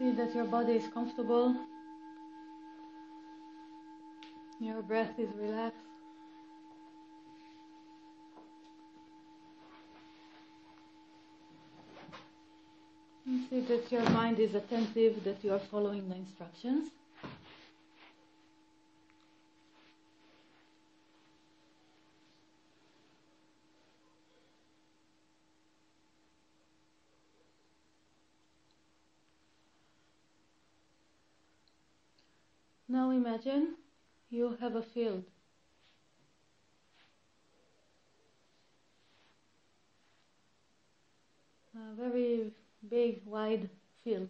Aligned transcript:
See 0.00 0.12
that 0.12 0.34
your 0.34 0.46
body 0.46 0.72
is 0.72 0.88
comfortable, 0.94 1.54
your 4.58 4.80
breath 4.80 5.18
is 5.18 5.28
relaxed. 5.38 5.76
And 13.26 13.46
see 13.50 13.60
that 13.60 13.92
your 13.92 14.08
mind 14.08 14.38
is 14.38 14.54
attentive, 14.54 15.22
that 15.24 15.44
you 15.44 15.52
are 15.52 15.60
following 15.70 16.08
the 16.08 16.14
instructions. 16.14 16.88
Now 32.92 33.09
imagine 33.20 33.74
you 34.30 34.56
have 34.60 34.76
a 34.76 34.82
field. 34.82 35.24
A 41.76 41.94
very 41.94 42.52
big, 42.88 43.22
wide 43.26 43.68
field. 44.02 44.28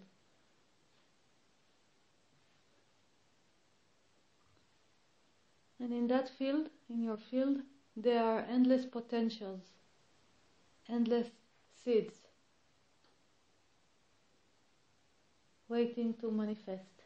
And 5.78 5.92
in 5.92 6.08
that 6.08 6.28
field, 6.28 6.68
in 6.88 7.02
your 7.02 7.16
field, 7.30 7.58
there 7.96 8.24
are 8.24 8.40
endless 8.40 8.84
potentials, 8.84 9.62
endless 10.88 11.28
seeds 11.84 12.14
waiting 15.68 16.14
to 16.20 16.30
manifest. 16.30 16.99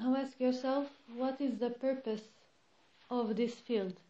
Now 0.00 0.16
ask 0.16 0.40
yourself 0.40 0.88
what 1.14 1.38
is 1.42 1.58
the 1.58 1.68
purpose 1.68 2.22
of 3.10 3.36
this 3.36 3.52
field? 3.54 4.00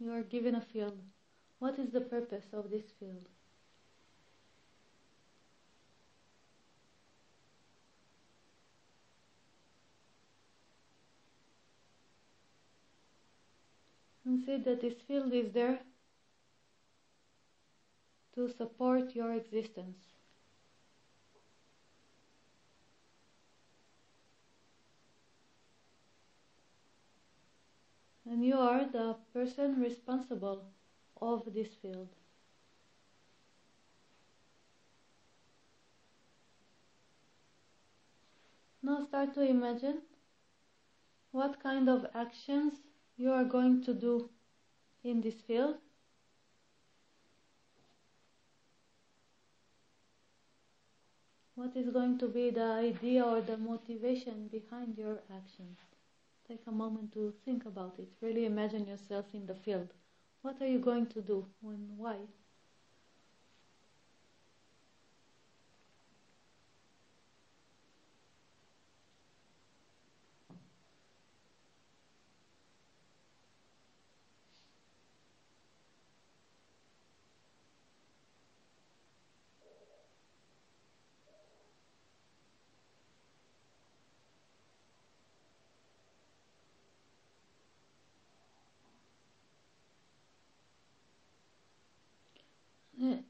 You 0.00 0.12
are 0.12 0.22
given 0.22 0.56
a 0.56 0.60
field. 0.60 0.98
What 1.60 1.78
is 1.78 1.90
the 1.92 2.00
purpose 2.00 2.46
of 2.52 2.70
this 2.70 2.86
field? 2.98 3.26
And 14.24 14.44
see 14.44 14.56
that 14.56 14.80
this 14.80 14.94
field 15.06 15.32
is 15.32 15.52
there 15.52 15.78
to 18.34 18.48
support 18.48 19.14
your 19.14 19.34
existence. 19.34 20.09
And 28.30 28.44
you 28.44 28.56
are 28.56 28.84
the 28.92 29.16
person 29.34 29.80
responsible 29.80 30.62
of 31.20 31.52
this 31.52 31.66
field. 31.82 32.08
Now 38.82 39.04
start 39.08 39.34
to 39.34 39.42
imagine 39.42 40.02
what 41.32 41.60
kind 41.60 41.88
of 41.88 42.06
actions 42.14 42.74
you 43.16 43.30
are 43.32 43.44
going 43.44 43.82
to 43.82 43.94
do 43.94 44.30
in 45.02 45.20
this 45.20 45.40
field. 45.48 45.76
What 51.56 51.76
is 51.76 51.90
going 51.90 52.18
to 52.18 52.28
be 52.28 52.50
the 52.50 52.72
idea 52.90 53.24
or 53.24 53.40
the 53.40 53.56
motivation 53.56 54.48
behind 54.48 54.96
your 54.96 55.18
actions? 55.36 55.89
Take 56.50 56.66
a 56.66 56.72
moment 56.72 57.12
to 57.12 57.32
think 57.44 57.64
about 57.64 57.98
it. 58.00 58.12
Really 58.20 58.44
imagine 58.44 58.84
yourself 58.86 59.26
in 59.32 59.46
the 59.46 59.54
field. 59.54 59.94
What 60.42 60.60
are 60.60 60.66
you 60.66 60.80
going 60.80 61.06
to 61.06 61.22
do 61.22 61.46
and 61.62 61.96
why? 61.96 62.16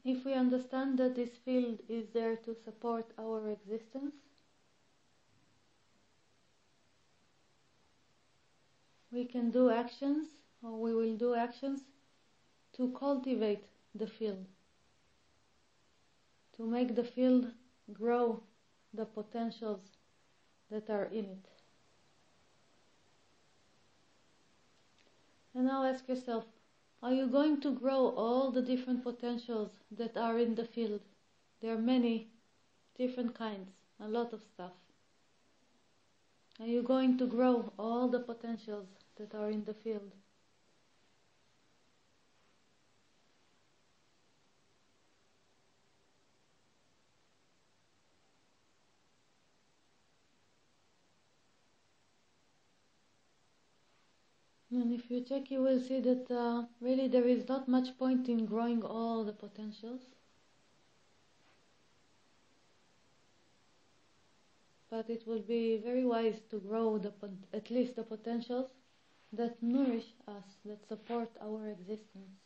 If 0.03 0.25
we 0.25 0.33
understand 0.33 0.97
that 0.99 1.15
this 1.15 1.29
field 1.45 1.79
is 1.87 2.07
there 2.13 2.35
to 2.37 2.55
support 2.55 3.11
our 3.19 3.49
existence, 3.49 4.15
we 9.11 9.25
can 9.25 9.51
do 9.51 9.69
actions, 9.69 10.27
or 10.63 10.79
we 10.79 10.95
will 10.95 11.17
do 11.17 11.35
actions 11.35 11.81
to 12.73 12.91
cultivate 12.97 13.65
the 13.93 14.07
field, 14.07 14.45
to 16.55 16.65
make 16.65 16.95
the 16.95 17.03
field 17.03 17.51
grow 17.91 18.41
the 18.93 19.05
potentials 19.05 19.97
that 20.69 20.89
are 20.89 21.05
in 21.05 21.25
it. 21.25 21.45
And 25.53 25.65
now 25.65 25.83
ask 25.83 26.07
yourself, 26.07 26.45
are 27.03 27.13
you 27.13 27.27
going 27.27 27.59
to 27.61 27.71
grow 27.71 28.09
all 28.09 28.51
the 28.51 28.61
different 28.61 29.03
potentials 29.03 29.71
that 29.97 30.15
are 30.17 30.37
in 30.37 30.55
the 30.55 30.65
field? 30.65 31.01
There 31.61 31.73
are 31.73 31.81
many 31.81 32.27
different 32.97 33.35
kinds, 33.35 33.69
a 33.99 34.07
lot 34.07 34.33
of 34.33 34.41
stuff. 34.53 34.71
Are 36.59 36.67
you 36.67 36.83
going 36.83 37.17
to 37.17 37.25
grow 37.25 37.73
all 37.79 38.07
the 38.07 38.19
potentials 38.19 38.85
that 39.17 39.33
are 39.33 39.49
in 39.49 39.63
the 39.65 39.73
field? 39.73 40.11
And 54.81 54.91
if 54.91 55.11
you 55.11 55.21
check, 55.21 55.51
you 55.51 55.61
will 55.61 55.79
see 55.79 55.99
that 55.99 56.31
uh, 56.31 56.63
really 56.79 57.07
there 57.07 57.27
is 57.27 57.47
not 57.47 57.67
much 57.67 57.95
point 57.99 58.27
in 58.27 58.47
growing 58.47 58.81
all 58.81 59.23
the 59.23 59.31
potentials. 59.31 60.01
But 64.89 65.07
it 65.07 65.27
will 65.27 65.43
be 65.43 65.77
very 65.77 66.03
wise 66.03 66.41
to 66.49 66.57
grow 66.57 66.97
the 66.97 67.13
at 67.53 67.69
least 67.69 67.95
the 67.95 68.01
potentials 68.01 68.71
that 69.33 69.61
nourish 69.61 70.15
us, 70.27 70.47
that 70.65 70.87
support 70.87 71.29
our 71.39 71.67
existence. 71.67 72.39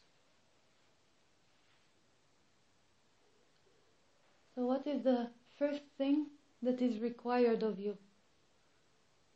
So, 4.55 4.65
what 4.65 4.85
is 4.85 5.03
the 5.03 5.29
first 5.57 5.83
thing 5.97 6.25
that 6.61 6.81
is 6.81 6.99
required 6.99 7.63
of 7.63 7.79
you 7.79 7.97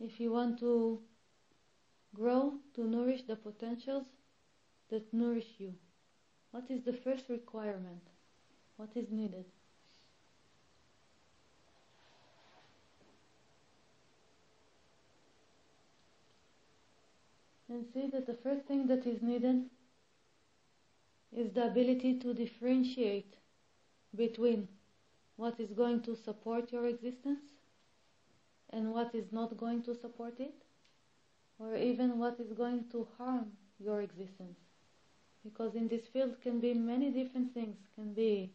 if 0.01 0.19
you 0.19 0.33
want 0.33 0.59
to 0.59 1.01
grow 2.15 2.53
to 2.75 2.85
nourish 2.85 3.23
the 3.23 3.35
potentials 3.35 4.05
that 4.89 5.13
nourish 5.13 5.55
you. 5.57 5.73
What 6.51 6.65
is 6.69 6.83
the 6.83 6.93
first 6.93 7.29
requirement? 7.29 8.01
What 8.77 8.89
is 8.95 9.11
needed? 9.11 9.45
And 17.69 17.85
see 17.93 18.07
that 18.07 18.25
the 18.25 18.33
first 18.33 18.65
thing 18.65 18.87
that 18.87 19.05
is 19.05 19.21
needed 19.21 19.65
is 21.31 21.53
the 21.53 21.67
ability 21.67 22.17
to 22.19 22.33
differentiate 22.33 23.35
between 24.15 24.67
what 25.35 25.59
is 25.59 25.71
going 25.71 26.01
to 26.01 26.15
support 26.15 26.71
your 26.71 26.87
existence 26.87 27.45
and 28.71 28.91
what 28.91 29.13
is 29.13 29.31
not 29.31 29.55
going 29.55 29.83
to 29.83 29.93
support 29.93 30.39
it 30.39 30.63
or 31.59 31.75
even 31.75 32.17
what 32.17 32.39
is 32.39 32.53
going 32.53 32.85
to 32.91 33.05
harm 33.17 33.51
your 33.79 34.01
existence. 34.01 34.57
Because 35.43 35.75
in 35.75 35.87
this 35.87 36.07
field 36.11 36.35
can 36.41 36.59
be 36.59 36.73
many 36.73 37.11
different 37.11 37.53
things, 37.53 37.77
can 37.95 38.13
be 38.13 38.51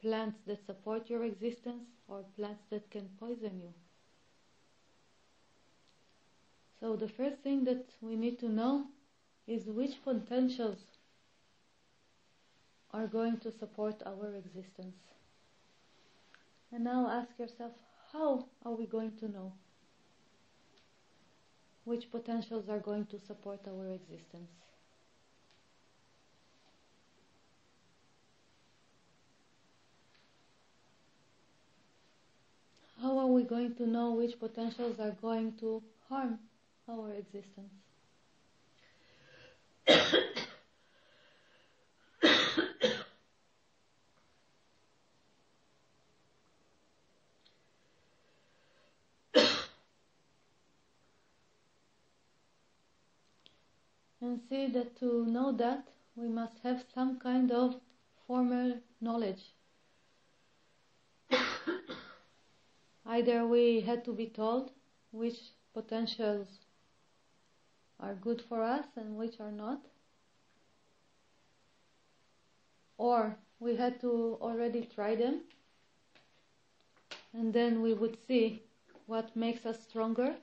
plants 0.00 0.38
that 0.46 0.64
support 0.66 1.08
your 1.08 1.24
existence 1.24 1.84
or 2.08 2.24
plants 2.36 2.62
that 2.70 2.90
can 2.90 3.08
poison 3.18 3.60
you. 3.60 3.72
So 6.80 6.96
the 6.96 7.08
first 7.08 7.36
thing 7.42 7.64
that 7.64 7.84
we 8.00 8.16
need 8.16 8.38
to 8.40 8.48
know 8.48 8.86
is 9.46 9.66
which 9.66 10.02
potentials 10.02 10.78
are 12.92 13.06
going 13.06 13.38
to 13.38 13.52
support 13.52 14.02
our 14.06 14.34
existence. 14.34 14.96
And 16.72 16.84
now 16.84 17.08
ask 17.10 17.38
yourself, 17.38 17.72
how 18.12 18.46
are 18.64 18.72
we 18.72 18.86
going 18.86 19.12
to 19.18 19.28
know 19.28 19.52
which 21.84 22.10
potentials 22.10 22.68
are 22.68 22.78
going 22.78 23.06
to 23.06 23.18
support 23.26 23.60
our 23.66 23.86
existence? 23.94 24.50
How 33.00 33.18
are 33.18 33.26
we 33.26 33.44
going 33.44 33.74
to 33.76 33.86
know 33.86 34.12
which 34.12 34.38
potentials 34.38 35.00
are 35.00 35.16
going 35.22 35.54
to 35.60 35.82
harm 36.08 36.38
our 36.88 37.12
existence? 37.14 37.72
and 54.30 54.40
see 54.48 54.68
that 54.68 54.96
to 54.96 55.26
know 55.26 55.50
that 55.50 55.88
we 56.14 56.28
must 56.28 56.58
have 56.62 56.84
some 56.94 57.18
kind 57.18 57.50
of 57.50 57.74
formal 58.28 58.74
knowledge. 59.00 59.42
Either 63.06 63.44
we 63.44 63.80
had 63.80 64.04
to 64.04 64.12
be 64.12 64.26
told 64.26 64.70
which 65.10 65.38
potentials 65.74 66.46
are 67.98 68.14
good 68.14 68.40
for 68.48 68.62
us 68.62 68.86
and 68.94 69.16
which 69.16 69.40
are 69.40 69.50
not, 69.50 69.80
or 72.98 73.36
we 73.58 73.74
had 73.74 74.00
to 74.00 74.38
already 74.40 74.88
try 74.94 75.16
them 75.16 75.40
and 77.32 77.52
then 77.52 77.82
we 77.82 77.94
would 77.94 78.16
see 78.28 78.62
what 79.06 79.34
makes 79.34 79.66
us 79.66 79.76
stronger 79.88 80.36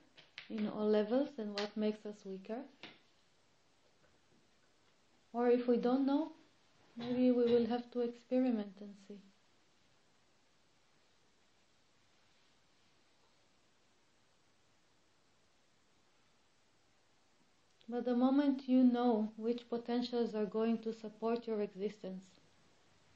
in 0.49 0.67
all 0.67 0.89
levels 0.89 1.29
and 1.37 1.51
what 1.51 1.77
makes 1.77 2.05
us 2.05 2.15
weaker. 2.25 2.61
Or 5.33 5.49
if 5.49 5.67
we 5.67 5.77
don't 5.77 6.05
know, 6.05 6.31
maybe 6.95 7.31
we 7.31 7.45
will 7.45 7.65
have 7.67 7.89
to 7.91 8.01
experiment 8.01 8.73
and 8.79 8.95
see. 9.07 9.19
But 17.89 18.03
the 18.03 18.15
moment 18.15 18.67
you 18.67 18.83
know 18.83 19.31
which 19.37 19.69
potentials 19.69 20.35
are 20.35 20.45
going 20.45 20.79
to 20.79 20.91
support 20.91 21.47
your 21.47 21.61
existence 21.61 22.25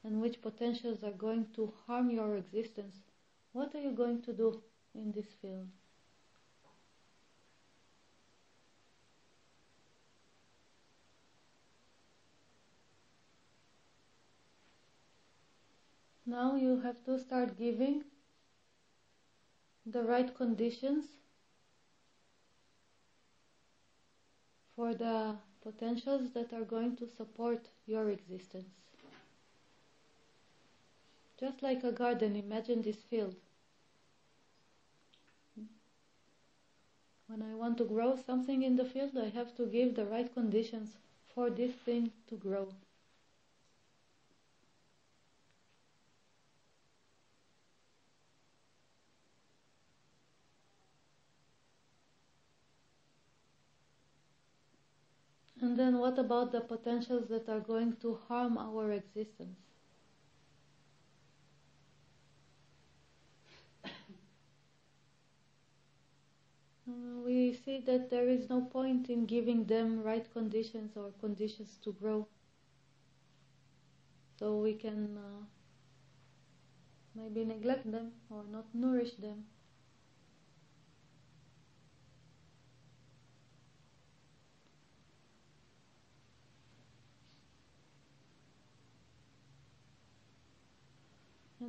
and 0.02 0.20
which 0.20 0.40
potentials 0.40 1.04
are 1.04 1.12
going 1.12 1.46
to 1.54 1.72
harm 1.86 2.10
your 2.10 2.36
existence, 2.36 2.96
what 3.52 3.74
are 3.74 3.80
you 3.80 3.90
going 3.90 4.22
to 4.22 4.32
do 4.32 4.62
in 4.94 5.12
this 5.12 5.26
field? 5.40 5.68
Now 16.24 16.56
you 16.56 16.80
have 16.80 17.04
to 17.04 17.18
start 17.18 17.58
giving 17.58 18.04
the 19.84 20.02
right 20.02 20.34
conditions 20.34 21.04
for 24.76 24.94
the 24.94 25.36
potentials 25.62 26.30
that 26.32 26.52
are 26.52 26.64
going 26.64 26.96
to 26.96 27.06
support 27.06 27.68
your 27.86 28.10
existence. 28.10 28.70
Just 31.38 31.62
like 31.62 31.82
a 31.82 31.90
garden, 31.90 32.36
imagine 32.36 32.82
this 32.82 33.02
field. 33.10 33.34
When 37.26 37.42
I 37.42 37.54
want 37.54 37.78
to 37.78 37.84
grow 37.84 38.16
something 38.16 38.62
in 38.62 38.76
the 38.76 38.84
field, 38.84 39.16
I 39.16 39.28
have 39.30 39.56
to 39.56 39.66
give 39.66 39.96
the 39.96 40.04
right 40.04 40.32
conditions 40.32 40.90
for 41.34 41.50
this 41.50 41.72
thing 41.72 42.12
to 42.28 42.36
grow. 42.36 42.68
And 55.72 55.78
then 55.80 55.96
what 56.00 56.18
about 56.18 56.52
the 56.52 56.60
potentials 56.60 57.30
that 57.30 57.48
are 57.48 57.60
going 57.60 57.96
to 58.02 58.20
harm 58.28 58.58
our 58.58 58.92
existence? 58.92 59.58
we 67.24 67.54
see 67.54 67.80
that 67.86 68.10
there 68.10 68.28
is 68.28 68.50
no 68.50 68.60
point 68.60 69.08
in 69.08 69.24
giving 69.24 69.64
them 69.64 70.02
right 70.02 70.30
conditions 70.34 70.94
or 70.94 71.10
conditions 71.20 71.78
to 71.84 71.92
grow. 71.92 72.28
So 74.38 74.58
we 74.58 74.74
can 74.74 75.16
uh, 75.16 75.46
maybe 77.14 77.46
neglect 77.46 77.90
them 77.90 78.12
or 78.28 78.44
not 78.44 78.66
nourish 78.74 79.12
them. 79.14 79.46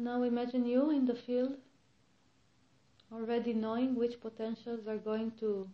Now 0.04 0.24
imagine 0.24 0.66
you 0.66 0.92
in 0.92 1.06
the 1.06 1.16
field, 1.16 1.58
already 3.14 3.54
knowing 3.54 3.96
which 3.96 4.20
potentials 4.20 4.88
are 4.90 4.98
going 4.98 5.32
to 5.32 5.70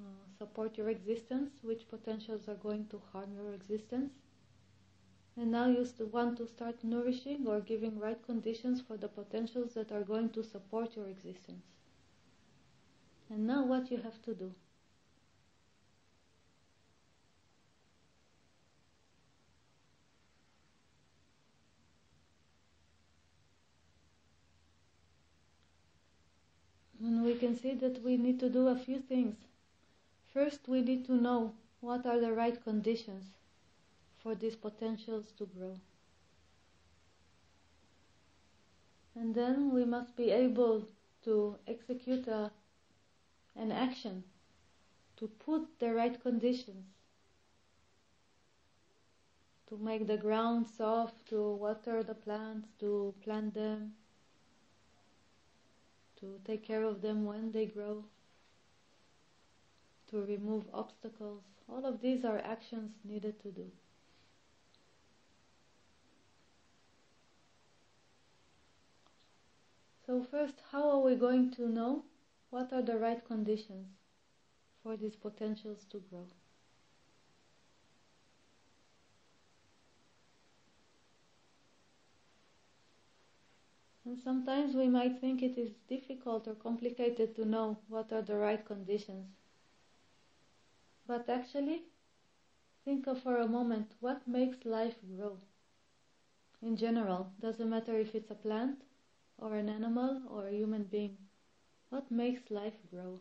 uh, 0.00 0.04
support 0.38 0.78
your 0.78 0.88
existence, 0.88 1.50
which 1.62 1.86
potentials 1.88 2.48
are 2.48 2.54
going 2.54 2.86
to 2.86 2.98
harm 3.12 3.34
your 3.34 3.52
existence. 3.52 4.12
And 5.36 5.52
now 5.52 5.68
you 5.68 5.86
want 6.10 6.36
to 6.38 6.48
start 6.48 6.82
nourishing 6.82 7.46
or 7.46 7.60
giving 7.60 7.96
right 8.00 8.20
conditions 8.20 8.80
for 8.80 8.96
the 8.96 9.06
potentials 9.06 9.74
that 9.74 9.92
are 9.92 10.02
going 10.02 10.30
to 10.30 10.42
support 10.42 10.96
your 10.96 11.06
existence. 11.06 11.62
And 13.28 13.46
now 13.46 13.64
what 13.64 13.90
you 13.90 13.98
have 13.98 14.20
to 14.22 14.34
do? 14.34 14.54
And 27.00 27.24
we 27.36 27.40
can 27.40 27.54
see 27.54 27.74
that 27.74 28.02
we 28.02 28.16
need 28.16 28.40
to 28.40 28.48
do 28.48 28.68
a 28.68 28.78
few 28.78 28.98
things. 28.98 29.36
First, 30.32 30.68
we 30.68 30.80
need 30.80 31.04
to 31.04 31.12
know 31.12 31.52
what 31.80 32.06
are 32.06 32.18
the 32.18 32.32
right 32.32 32.64
conditions 32.64 33.26
for 34.22 34.34
these 34.34 34.56
potentials 34.56 35.32
to 35.32 35.44
grow. 35.44 35.76
And 39.14 39.34
then 39.34 39.70
we 39.74 39.84
must 39.84 40.16
be 40.16 40.30
able 40.30 40.88
to 41.24 41.56
execute 41.68 42.26
a, 42.26 42.50
an 43.54 43.70
action 43.70 44.24
to 45.18 45.28
put 45.28 45.78
the 45.78 45.92
right 45.92 46.18
conditions 46.22 46.86
to 49.68 49.76
make 49.76 50.06
the 50.06 50.16
ground 50.16 50.66
soft, 50.66 51.26
to 51.26 51.52
water 51.56 52.02
the 52.02 52.14
plants, 52.14 52.68
to 52.80 53.12
plant 53.22 53.52
them, 53.52 53.92
to 56.26 56.40
take 56.44 56.64
care 56.66 56.82
of 56.82 57.02
them 57.02 57.24
when 57.24 57.52
they 57.52 57.66
grow, 57.66 58.04
to 60.10 60.24
remove 60.24 60.64
obstacles. 60.74 61.42
All 61.68 61.84
of 61.86 62.00
these 62.00 62.24
are 62.24 62.38
actions 62.38 62.90
needed 63.04 63.40
to 63.42 63.50
do. 63.50 63.70
So 70.04 70.24
first, 70.30 70.54
how 70.72 70.90
are 70.90 71.00
we 71.00 71.14
going 71.16 71.52
to 71.52 71.68
know 71.68 72.04
what 72.50 72.72
are 72.72 72.82
the 72.82 72.96
right 72.96 73.24
conditions 73.24 73.88
for 74.82 74.96
these 74.96 75.16
potentials 75.16 75.84
to 75.90 75.98
grow? 76.10 76.26
And 84.06 84.18
sometimes 84.18 84.74
we 84.74 84.88
might 84.88 85.20
think 85.20 85.42
it 85.42 85.58
is 85.58 85.74
difficult 85.86 86.48
or 86.48 86.54
complicated 86.54 87.36
to 87.36 87.44
know 87.44 87.76
what 87.88 88.10
are 88.10 88.22
the 88.22 88.38
right 88.38 88.64
conditions. 88.64 89.26
But 91.06 91.30
actually, 91.30 91.84
think 92.86 93.06
of 93.06 93.20
for 93.22 93.36
a 93.36 93.46
moment 93.46 93.92
what 94.00 94.26
makes 94.26 94.64
life 94.64 94.96
grow. 95.14 95.38
In 96.60 96.76
general, 96.76 97.32
doesn't 97.40 97.70
matter 97.70 97.96
if 97.98 98.14
it's 98.14 98.30
a 98.30 98.34
plant 98.34 98.82
or 99.38 99.54
an 99.54 99.70
animal 99.70 100.20
or 100.28 100.46
a 100.48 100.52
human 100.52 100.84
being. 100.84 101.16
What 101.90 102.10
makes 102.10 102.50
life 102.50 102.78
grow? 102.90 103.20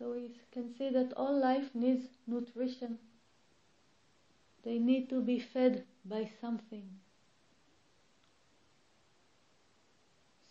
So 0.00 0.12
we 0.12 0.30
can 0.50 0.74
see 0.78 0.88
that 0.88 1.12
all 1.14 1.38
life 1.38 1.74
needs 1.74 2.06
nutrition. 2.26 2.98
They 4.64 4.78
need 4.78 5.10
to 5.10 5.20
be 5.20 5.38
fed 5.38 5.84
by 6.06 6.30
something. 6.40 6.88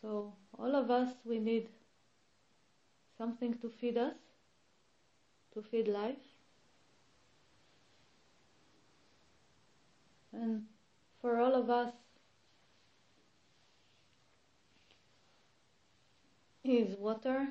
So 0.03 0.33
all 0.57 0.75
of 0.75 0.91
us, 0.91 1.09
we 1.25 1.39
need 1.39 1.67
something 3.17 3.55
to 3.55 3.69
feed 3.69 3.97
us, 3.97 4.13
to 5.55 5.63
feed 5.63 5.87
life. 5.87 6.27
And 10.31 10.65
for 11.21 11.39
all 11.39 11.55
of 11.55 11.71
us 11.71 11.91
is 16.63 16.95
water 16.99 17.47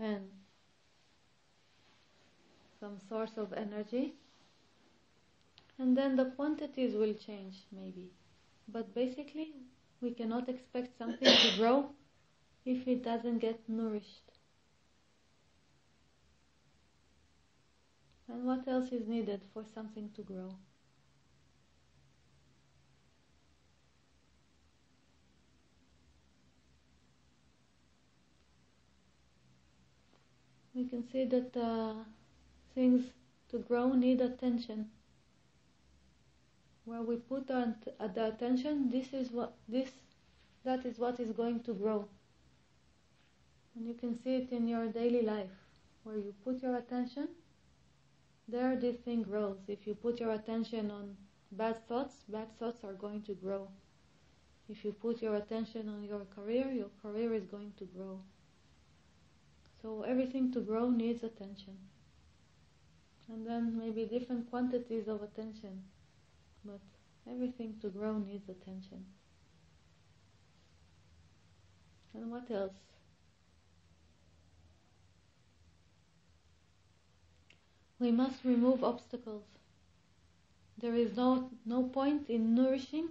and 0.00 0.30
some 2.84 2.98
source 3.08 3.38
of 3.38 3.52
energy. 3.54 4.14
And 5.78 5.96
then 5.96 6.16
the 6.16 6.26
quantities 6.36 6.94
will 6.94 7.14
change 7.14 7.56
maybe. 7.72 8.10
But 8.68 8.94
basically 8.94 9.54
we 10.02 10.10
cannot 10.10 10.48
expect 10.50 10.98
something 10.98 11.36
to 11.44 11.56
grow 11.58 11.90
if 12.66 12.86
it 12.86 13.02
doesn't 13.02 13.38
get 13.38 13.58
nourished. 13.68 14.32
And 18.28 18.44
what 18.44 18.68
else 18.68 18.92
is 18.92 19.06
needed 19.06 19.42
for 19.54 19.64
something 19.74 20.10
to 20.16 20.22
grow? 20.22 20.54
We 30.74 30.84
can 30.86 31.08
see 31.08 31.24
that 31.26 31.56
uh, 31.56 31.94
things 32.74 33.04
to 33.50 33.58
grow 33.58 33.92
need 33.92 34.20
attention. 34.20 34.90
Where 36.84 37.02
we 37.02 37.16
put 37.16 37.50
our, 37.50 37.74
uh, 37.98 38.08
the 38.08 38.26
attention, 38.26 38.90
this 38.90 39.12
is 39.12 39.30
what 39.30 39.54
this 39.68 39.90
that 40.64 40.84
is 40.86 40.98
what 40.98 41.20
is 41.20 41.30
going 41.32 41.60
to 41.60 41.74
grow. 41.74 42.08
And 43.76 43.86
you 43.86 43.94
can 43.94 44.18
see 44.22 44.36
it 44.36 44.50
in 44.50 44.66
your 44.66 44.86
daily 44.86 45.22
life. 45.22 45.50
Where 46.04 46.16
you 46.16 46.34
put 46.44 46.62
your 46.62 46.76
attention, 46.76 47.28
there 48.48 48.76
this 48.76 48.96
thing 48.96 49.22
grows. 49.22 49.58
If 49.68 49.86
you 49.86 49.94
put 49.94 50.20
your 50.20 50.32
attention 50.32 50.90
on 50.90 51.16
bad 51.52 51.86
thoughts, 51.88 52.16
bad 52.28 52.58
thoughts 52.58 52.84
are 52.84 52.92
going 52.92 53.22
to 53.22 53.34
grow. 53.34 53.68
If 54.68 54.84
you 54.84 54.92
put 54.92 55.22
your 55.22 55.36
attention 55.36 55.88
on 55.88 56.04
your 56.04 56.26
career, 56.34 56.70
your 56.72 56.90
career 57.02 57.34
is 57.34 57.44
going 57.44 57.72
to 57.78 57.84
grow. 57.84 58.20
So 59.82 60.02
everything 60.02 60.50
to 60.52 60.60
grow 60.60 60.88
needs 60.88 61.22
attention. 61.22 61.76
And 63.28 63.46
then 63.46 63.78
maybe 63.78 64.04
different 64.04 64.50
quantities 64.50 65.08
of 65.08 65.22
attention. 65.22 65.82
But 66.64 66.80
everything 67.30 67.74
to 67.80 67.88
grow 67.88 68.18
needs 68.18 68.48
attention. 68.48 69.04
And 72.14 72.30
what 72.30 72.50
else? 72.50 72.74
We 77.98 78.10
must 78.10 78.44
remove 78.44 78.84
obstacles. 78.84 79.44
There 80.78 80.94
is 80.94 81.16
no, 81.16 81.50
no 81.64 81.84
point 81.84 82.28
in 82.28 82.54
nourishing 82.54 83.08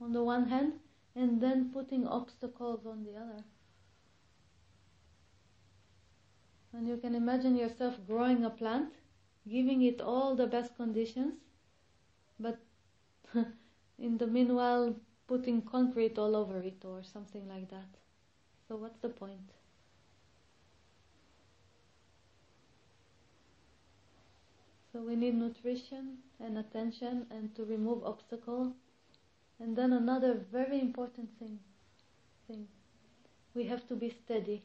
on 0.00 0.12
the 0.12 0.22
one 0.22 0.48
hand 0.48 0.74
and 1.14 1.40
then 1.40 1.70
putting 1.72 2.06
obstacles 2.06 2.86
on 2.86 3.04
the 3.04 3.16
other. 3.16 3.44
And 6.72 6.88
you 6.88 6.96
can 6.96 7.14
imagine 7.14 7.56
yourself 7.56 7.98
growing 8.06 8.44
a 8.44 8.50
plant, 8.50 8.94
giving 9.48 9.82
it 9.82 10.00
all 10.00 10.34
the 10.34 10.46
best 10.46 10.74
conditions, 10.76 11.34
but 12.40 12.58
in 13.98 14.18
the 14.18 14.26
meanwhile 14.26 14.94
putting 15.26 15.62
concrete 15.62 16.18
all 16.18 16.34
over 16.34 16.60
it 16.62 16.84
or 16.84 17.02
something 17.02 17.48
like 17.48 17.68
that. 17.70 17.88
So 18.68 18.76
what's 18.76 18.98
the 19.00 19.08
point? 19.08 19.52
So 24.92 25.00
we 25.00 25.16
need 25.16 25.34
nutrition 25.34 26.18
and 26.38 26.58
attention 26.58 27.26
and 27.30 27.54
to 27.56 27.64
remove 27.64 28.04
obstacles. 28.04 28.74
And 29.58 29.76
then 29.76 29.92
another 29.92 30.34
very 30.52 30.80
important 30.80 31.30
thing, 31.38 31.58
thing, 32.46 32.66
we 33.54 33.64
have 33.64 33.86
to 33.88 33.94
be 33.94 34.10
steady. 34.10 34.62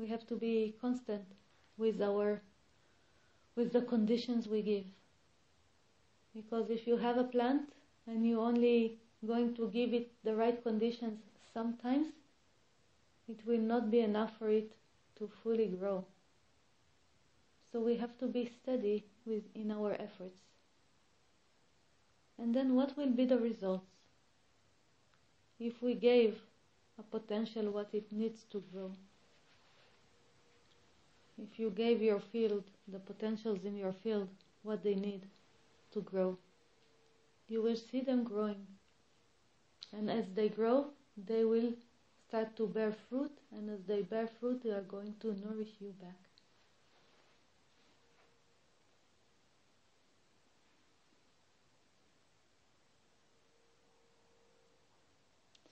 We 0.00 0.06
have 0.06 0.26
to 0.28 0.36
be 0.36 0.74
constant 0.80 1.26
with 1.76 2.00
our 2.00 2.40
with 3.54 3.70
the 3.74 3.82
conditions 3.82 4.48
we 4.48 4.62
give. 4.62 4.86
Because 6.34 6.70
if 6.70 6.86
you 6.86 6.96
have 6.96 7.18
a 7.18 7.24
plant 7.24 7.74
and 8.06 8.26
you 8.26 8.40
only 8.40 8.98
going 9.26 9.54
to 9.56 9.68
give 9.68 9.92
it 9.92 10.10
the 10.24 10.34
right 10.34 10.62
conditions 10.62 11.18
sometimes, 11.52 12.06
it 13.28 13.40
will 13.46 13.60
not 13.60 13.90
be 13.90 14.00
enough 14.00 14.32
for 14.38 14.48
it 14.48 14.72
to 15.18 15.28
fully 15.42 15.66
grow. 15.66 16.06
So 17.70 17.80
we 17.80 17.96
have 17.96 18.16
to 18.20 18.26
be 18.26 18.50
steady 18.62 19.04
with 19.26 19.44
in 19.54 19.70
our 19.70 19.92
efforts. 19.92 20.40
And 22.38 22.54
then 22.54 22.74
what 22.74 22.96
will 22.96 23.10
be 23.10 23.26
the 23.26 23.38
results? 23.38 23.90
If 25.58 25.82
we 25.82 25.94
gave 25.94 26.40
a 26.98 27.02
potential 27.02 27.70
what 27.70 27.90
it 27.92 28.10
needs 28.10 28.44
to 28.52 28.64
grow 28.72 28.92
if 31.42 31.58
you 31.58 31.70
gave 31.70 32.02
your 32.02 32.20
field, 32.20 32.64
the 32.88 32.98
potentials 32.98 33.64
in 33.64 33.76
your 33.76 33.92
field, 33.92 34.28
what 34.62 34.82
they 34.82 34.94
need 34.94 35.22
to 35.92 36.00
grow, 36.02 36.36
you 37.48 37.62
will 37.62 37.76
see 37.76 38.00
them 38.00 38.24
growing. 38.24 38.66
And 39.92 40.10
as 40.10 40.24
they 40.34 40.48
grow, 40.48 40.86
they 41.16 41.44
will 41.44 41.72
start 42.28 42.56
to 42.56 42.66
bear 42.66 42.94
fruit, 43.08 43.32
and 43.52 43.70
as 43.70 43.80
they 43.86 44.02
bear 44.02 44.28
fruit, 44.38 44.62
they 44.62 44.70
are 44.70 44.82
going 44.82 45.14
to 45.20 45.34
nourish 45.44 45.74
you 45.80 45.92
back. 46.00 46.20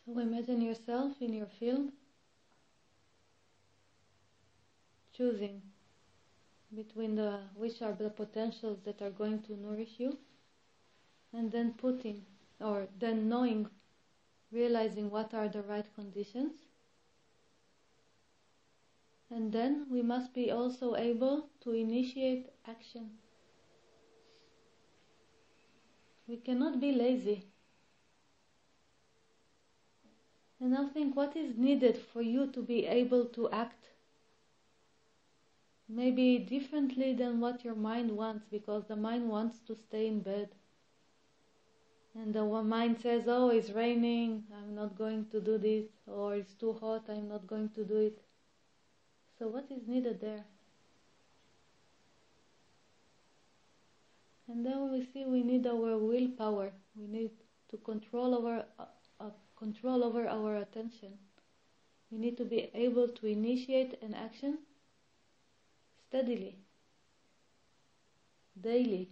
So 0.04 0.18
imagine 0.18 0.62
yourself 0.62 1.12
in 1.20 1.34
your 1.34 1.50
field 1.60 1.92
choosing 5.18 5.60
between 6.74 7.16
the 7.16 7.40
which 7.56 7.82
are 7.82 7.94
the 7.94 8.10
potentials 8.10 8.78
that 8.84 9.02
are 9.02 9.10
going 9.10 9.42
to 9.42 9.56
nourish 9.60 9.94
you 9.98 10.16
and 11.32 11.50
then 11.50 11.72
putting 11.72 12.24
or 12.60 12.86
then 13.00 13.28
knowing 13.28 13.68
realizing 14.52 15.10
what 15.10 15.34
are 15.34 15.48
the 15.48 15.62
right 15.62 15.86
conditions. 15.94 16.52
And 19.30 19.52
then 19.52 19.86
we 19.90 20.02
must 20.02 20.32
be 20.32 20.50
also 20.50 20.96
able 20.96 21.48
to 21.62 21.72
initiate 21.72 22.46
action. 22.66 23.10
We 26.26 26.36
cannot 26.36 26.80
be 26.80 26.92
lazy. 26.92 27.44
And 30.60 30.70
now 30.70 30.88
think 30.88 31.14
what 31.14 31.36
is 31.36 31.56
needed 31.56 31.98
for 32.12 32.22
you 32.22 32.46
to 32.52 32.62
be 32.62 32.86
able 32.86 33.26
to 33.26 33.50
act 33.50 33.88
maybe 35.88 36.38
differently 36.38 37.14
than 37.14 37.40
what 37.40 37.64
your 37.64 37.74
mind 37.74 38.10
wants 38.10 38.44
because 38.50 38.84
the 38.86 38.96
mind 38.96 39.28
wants 39.28 39.58
to 39.66 39.74
stay 39.74 40.06
in 40.06 40.20
bed. 40.20 40.50
And 42.14 42.34
the 42.34 42.44
mind 42.44 42.98
says 43.00 43.24
oh 43.26 43.50
it's 43.50 43.70
raining 43.70 44.42
i'm 44.56 44.74
not 44.74 44.98
going 44.98 45.26
to 45.26 45.40
do 45.40 45.56
this 45.56 45.84
or 46.06 46.34
it's 46.34 46.52
too 46.54 46.72
hot 46.72 47.04
i'm 47.08 47.28
not 47.28 47.46
going 47.46 47.70
to 47.70 47.84
do 47.84 47.96
it. 47.96 48.18
So 49.38 49.46
what 49.46 49.66
is 49.70 49.86
needed 49.86 50.20
there? 50.20 50.44
And 54.48 54.64
then 54.64 54.90
we 54.90 55.06
see 55.12 55.24
we 55.26 55.42
need 55.42 55.66
our 55.66 55.96
willpower. 55.98 56.72
We 56.96 57.06
need 57.06 57.30
to 57.70 57.76
control 57.76 58.34
over 58.34 58.64
uh, 58.78 58.84
uh, 59.20 59.30
control 59.56 60.02
over 60.02 60.26
our 60.26 60.56
attention. 60.56 61.12
We 62.10 62.18
need 62.18 62.36
to 62.38 62.44
be 62.44 62.70
able 62.74 63.08
to 63.08 63.26
initiate 63.26 64.02
an 64.02 64.14
action 64.14 64.58
steadily, 66.08 66.56
daily, 68.60 69.10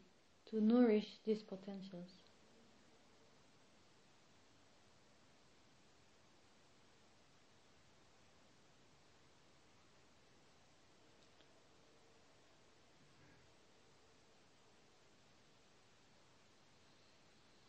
to 0.51 0.61
nourish 0.61 1.07
these 1.27 1.43
potentials. 1.43 2.09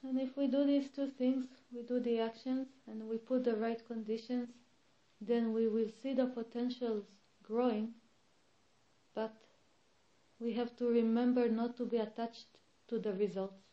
And 0.03 0.21
if 0.21 0.37
we 0.37 0.47
do 0.47 0.65
these 0.65 0.89
two 0.95 1.11
things, 1.17 1.47
we 1.73 1.81
do 1.81 1.99
the 1.99 2.19
actions 2.21 2.67
and 2.87 3.09
we 3.09 3.17
put 3.17 3.43
the 3.43 3.57
right 3.57 3.85
conditions, 3.87 4.47
then 5.19 5.51
we 5.51 5.67
will 5.67 5.89
see 6.01 6.13
the 6.13 6.27
potentials 6.27 7.03
growing 7.43 7.93
but 9.17 9.33
we 10.39 10.53
have 10.53 10.75
to 10.77 10.87
remember 10.87 11.49
not 11.49 11.75
to 11.75 11.85
be 11.85 11.97
attached 11.97 12.57
to 12.87 12.99
the 12.99 13.13
results. 13.13 13.63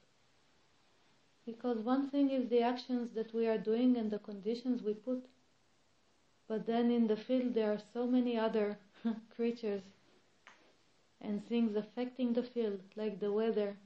Because 1.45 1.81
one 1.81 2.09
thing 2.09 2.31
is 2.31 2.49
the 2.49 2.63
actions 2.63 3.11
that 3.15 3.35
we 3.35 3.47
are 3.47 3.59
doing 3.59 3.99
and 3.99 4.11
the 4.11 4.21
conditions 4.21 4.83
we 4.83 4.95
put, 4.95 5.27
but 6.49 6.67
then 6.67 6.91
in 6.91 7.07
the 7.07 7.17
field 7.17 7.53
there 7.53 7.73
are 7.73 7.83
so 7.93 8.07
many 8.07 8.39
other 8.39 8.79
creatures 9.37 9.83
and 11.21 11.47
things 11.47 11.77
affecting 11.77 12.33
the 12.33 12.43
field, 12.43 12.81
like 12.97 13.21
the 13.21 13.31
weather 13.31 13.77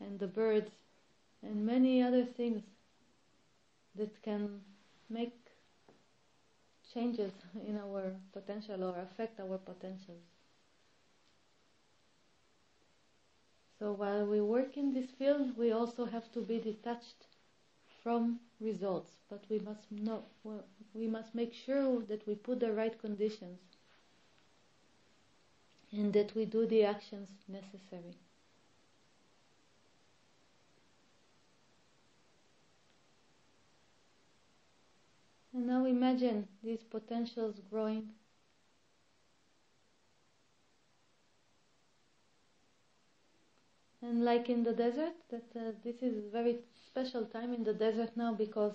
and 0.00 0.18
the 0.18 0.26
birds 0.26 0.72
and 1.44 1.64
many 1.64 2.02
other 2.02 2.24
things 2.24 2.62
that 3.94 4.20
can 4.22 4.60
make 5.08 5.36
changes 6.92 7.32
in 7.68 7.78
our 7.78 8.16
potential 8.32 8.82
or 8.82 8.98
affect 8.98 9.38
our 9.38 9.58
potentials. 9.58 10.37
So 13.78 13.92
while 13.92 14.26
we 14.26 14.40
work 14.40 14.76
in 14.76 14.92
this 14.92 15.10
field, 15.18 15.56
we 15.56 15.70
also 15.70 16.04
have 16.04 16.32
to 16.32 16.40
be 16.40 16.58
detached 16.58 17.26
from 18.02 18.40
results, 18.60 19.12
but 19.30 19.44
we 19.48 19.60
must 19.60 19.90
know, 19.92 20.24
we 20.94 21.06
must 21.06 21.34
make 21.34 21.54
sure 21.54 22.00
that 22.08 22.26
we 22.26 22.34
put 22.34 22.58
the 22.58 22.72
right 22.72 23.00
conditions 23.00 23.60
and 25.92 26.12
that 26.12 26.34
we 26.34 26.44
do 26.44 26.66
the 26.66 26.84
actions 26.84 27.28
necessary. 27.46 28.16
And 35.52 35.66
now 35.66 35.84
imagine 35.86 36.46
these 36.62 36.82
potentials 36.82 37.60
growing. 37.70 38.10
And 44.08 44.24
like 44.24 44.48
in 44.48 44.64
the 44.64 44.72
desert, 44.72 45.12
that 45.28 45.44
uh, 45.54 45.72
this 45.84 45.96
is 45.96 46.16
a 46.16 46.30
very 46.30 46.60
special 46.86 47.26
time 47.26 47.52
in 47.52 47.62
the 47.62 47.74
desert 47.74 48.16
now 48.16 48.32
because 48.32 48.72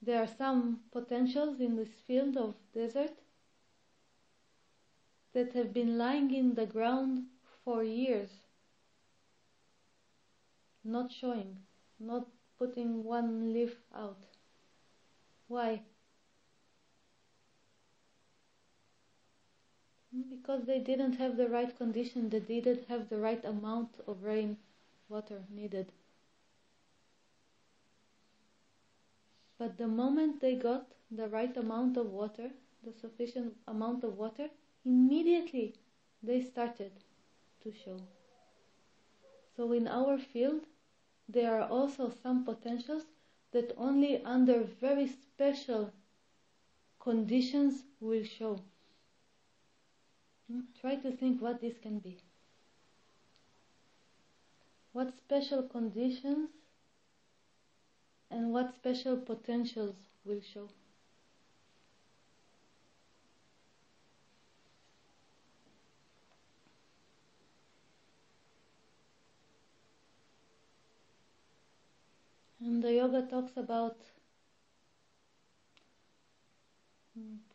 there 0.00 0.22
are 0.22 0.28
some 0.38 0.78
potentials 0.92 1.58
in 1.58 1.74
this 1.74 1.88
field 2.06 2.36
of 2.36 2.54
desert 2.72 3.18
that 5.32 5.52
have 5.54 5.72
been 5.74 5.98
lying 5.98 6.32
in 6.32 6.54
the 6.54 6.66
ground 6.66 7.24
for 7.64 7.82
years, 7.82 8.30
not 10.84 11.10
showing, 11.10 11.58
not 11.98 12.28
putting 12.56 13.02
one 13.02 13.52
leaf 13.52 13.74
out. 13.92 14.22
Why? 15.48 15.82
Because 20.12 20.64
they 20.64 20.78
didn't 20.78 21.14
have 21.14 21.36
the 21.38 21.48
right 21.48 21.74
condition, 21.76 22.28
they 22.28 22.40
didn't 22.40 22.86
have 22.88 23.08
the 23.08 23.16
right 23.16 23.42
amount 23.44 23.94
of 24.06 24.22
rain 24.22 24.58
water 25.08 25.42
needed. 25.48 25.90
But 29.58 29.78
the 29.78 29.88
moment 29.88 30.40
they 30.40 30.56
got 30.56 30.86
the 31.10 31.28
right 31.28 31.56
amount 31.56 31.96
of 31.96 32.10
water, 32.10 32.50
the 32.84 32.92
sufficient 32.92 33.56
amount 33.66 34.04
of 34.04 34.18
water, 34.18 34.50
immediately 34.84 35.74
they 36.22 36.42
started 36.42 36.92
to 37.62 37.72
show. 37.72 37.98
So 39.56 39.72
in 39.72 39.88
our 39.88 40.18
field, 40.18 40.66
there 41.28 41.58
are 41.58 41.68
also 41.68 42.12
some 42.22 42.44
potentials 42.44 43.04
that 43.52 43.72
only 43.76 44.22
under 44.24 44.64
very 44.80 45.06
special 45.06 45.92
conditions 46.98 47.84
will 48.00 48.24
show. 48.24 48.58
Try 50.80 50.96
to 50.96 51.12
think 51.12 51.40
what 51.40 51.60
this 51.60 51.78
can 51.78 51.98
be. 51.98 52.18
What 54.92 55.16
special 55.16 55.62
conditions 55.62 56.50
and 58.30 58.52
what 58.52 58.74
special 58.74 59.16
potentials 59.16 59.96
will 60.24 60.40
show. 60.40 60.68
And 72.60 72.82
the 72.82 72.92
yoga 72.92 73.22
talks 73.22 73.56
about 73.56 73.96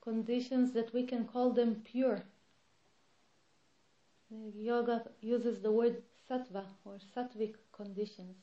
conditions 0.02 0.74
that 0.74 0.94
we 0.94 1.04
can 1.04 1.26
call 1.26 1.52
them 1.52 1.82
pure. 1.84 2.24
Yoga 4.30 5.10
uses 5.22 5.62
the 5.62 5.72
word 5.72 6.04
sattva 6.30 6.66
or 6.84 7.00
sattvic 7.16 7.56
conditions. 7.72 8.36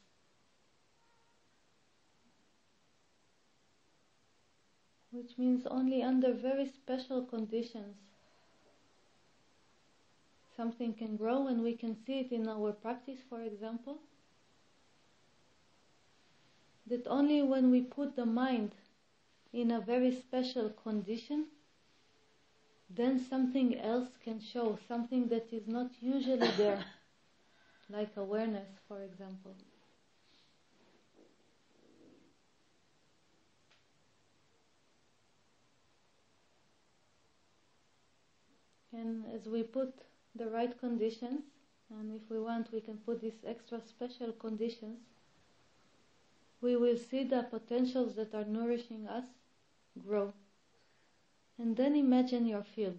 Which 5.11 5.39
means 5.39 5.67
only 5.67 6.03
under 6.03 6.33
very 6.33 6.67
special 6.67 7.25
conditions 7.25 7.97
something 10.57 10.95
can 10.95 11.17
grow, 11.17 11.49
and 11.49 11.63
we 11.63 11.75
can 11.75 11.97
see 12.05 12.21
it 12.21 12.33
in 12.33 12.49
our 12.49 12.73
practice, 12.73 13.19
for 13.29 13.41
example. 13.43 13.99
That 16.87 17.07
only 17.07 17.43
when 17.43 17.71
we 17.71 17.83
put 17.83 18.17
the 18.17 18.27
mind 18.27 18.75
in 19.53 19.71
a 19.71 19.81
very 19.81 20.13
special 20.13 20.71
condition 20.71 21.47
then 22.95 23.19
something 23.19 23.79
else 23.81 24.09
can 24.23 24.41
show, 24.41 24.79
something 24.87 25.29
that 25.29 25.53
is 25.53 25.67
not 25.67 25.91
usually 26.01 26.51
there, 26.57 26.85
like 27.91 28.17
awareness, 28.17 28.69
for 28.87 29.03
example. 29.03 29.55
And 38.93 39.25
as 39.35 39.47
we 39.47 39.65
put 39.65 39.93
the 40.37 40.47
right 40.47 40.79
conditions, 40.79 41.43
and 41.91 42.15
if 42.15 42.31
we 42.31 42.39
want, 42.39 42.73
we 42.73 42.81
can 42.81 42.99
put 42.99 43.21
these 43.21 43.45
extra 43.47 43.81
special 43.81 44.33
conditions, 44.33 45.01
we 46.61 46.77
will 46.77 46.97
see 46.97 47.25
the 47.25 47.43
potentials 47.51 48.15
that 48.15 48.35
are 48.35 48.45
nourishing 48.45 49.07
us 49.09 49.25
grow. 50.07 50.33
And 51.59 51.77
then 51.77 51.95
imagine 51.95 52.47
your 52.47 52.65
field. 52.75 52.99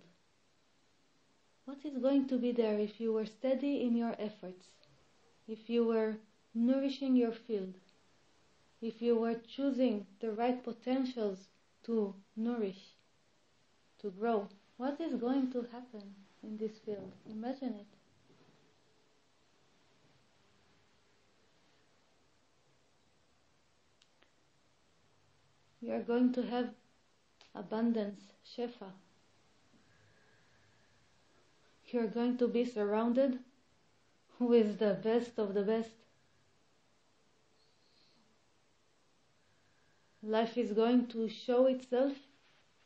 What 1.65 1.79
is 1.83 1.97
going 1.97 2.27
to 2.27 2.37
be 2.37 2.51
there 2.51 2.79
if 2.79 2.99
you 2.99 3.11
were 3.11 3.25
steady 3.25 3.81
in 3.81 3.95
your 3.97 4.15
efforts? 4.19 4.67
If 5.47 5.69
you 5.69 5.85
were 5.85 6.15
nourishing 6.53 7.15
your 7.15 7.33
field? 7.33 7.73
If 8.81 9.01
you 9.01 9.17
were 9.17 9.35
choosing 9.55 10.05
the 10.19 10.31
right 10.31 10.63
potentials 10.63 11.39
to 11.85 12.13
nourish, 12.35 12.95
to 13.99 14.11
grow? 14.11 14.47
What 14.77 15.01
is 15.01 15.15
going 15.15 15.51
to 15.51 15.61
happen 15.71 16.15
in 16.43 16.57
this 16.57 16.77
field? 16.85 17.11
Imagine 17.29 17.75
it. 17.75 17.87
You 25.81 25.93
are 25.93 26.01
going 26.01 26.33
to 26.33 26.41
have 26.43 26.69
abundance, 27.55 28.21
Shefa. 28.45 28.91
You're 31.87 32.07
going 32.07 32.37
to 32.37 32.47
be 32.47 32.65
surrounded 32.65 33.39
with 34.39 34.79
the 34.79 34.95
best 35.01 35.37
of 35.37 35.53
the 35.53 35.61
best. 35.61 35.91
Life 40.21 40.57
is 40.57 40.71
going 40.71 41.07
to 41.07 41.29
show 41.29 41.67
itself 41.67 42.13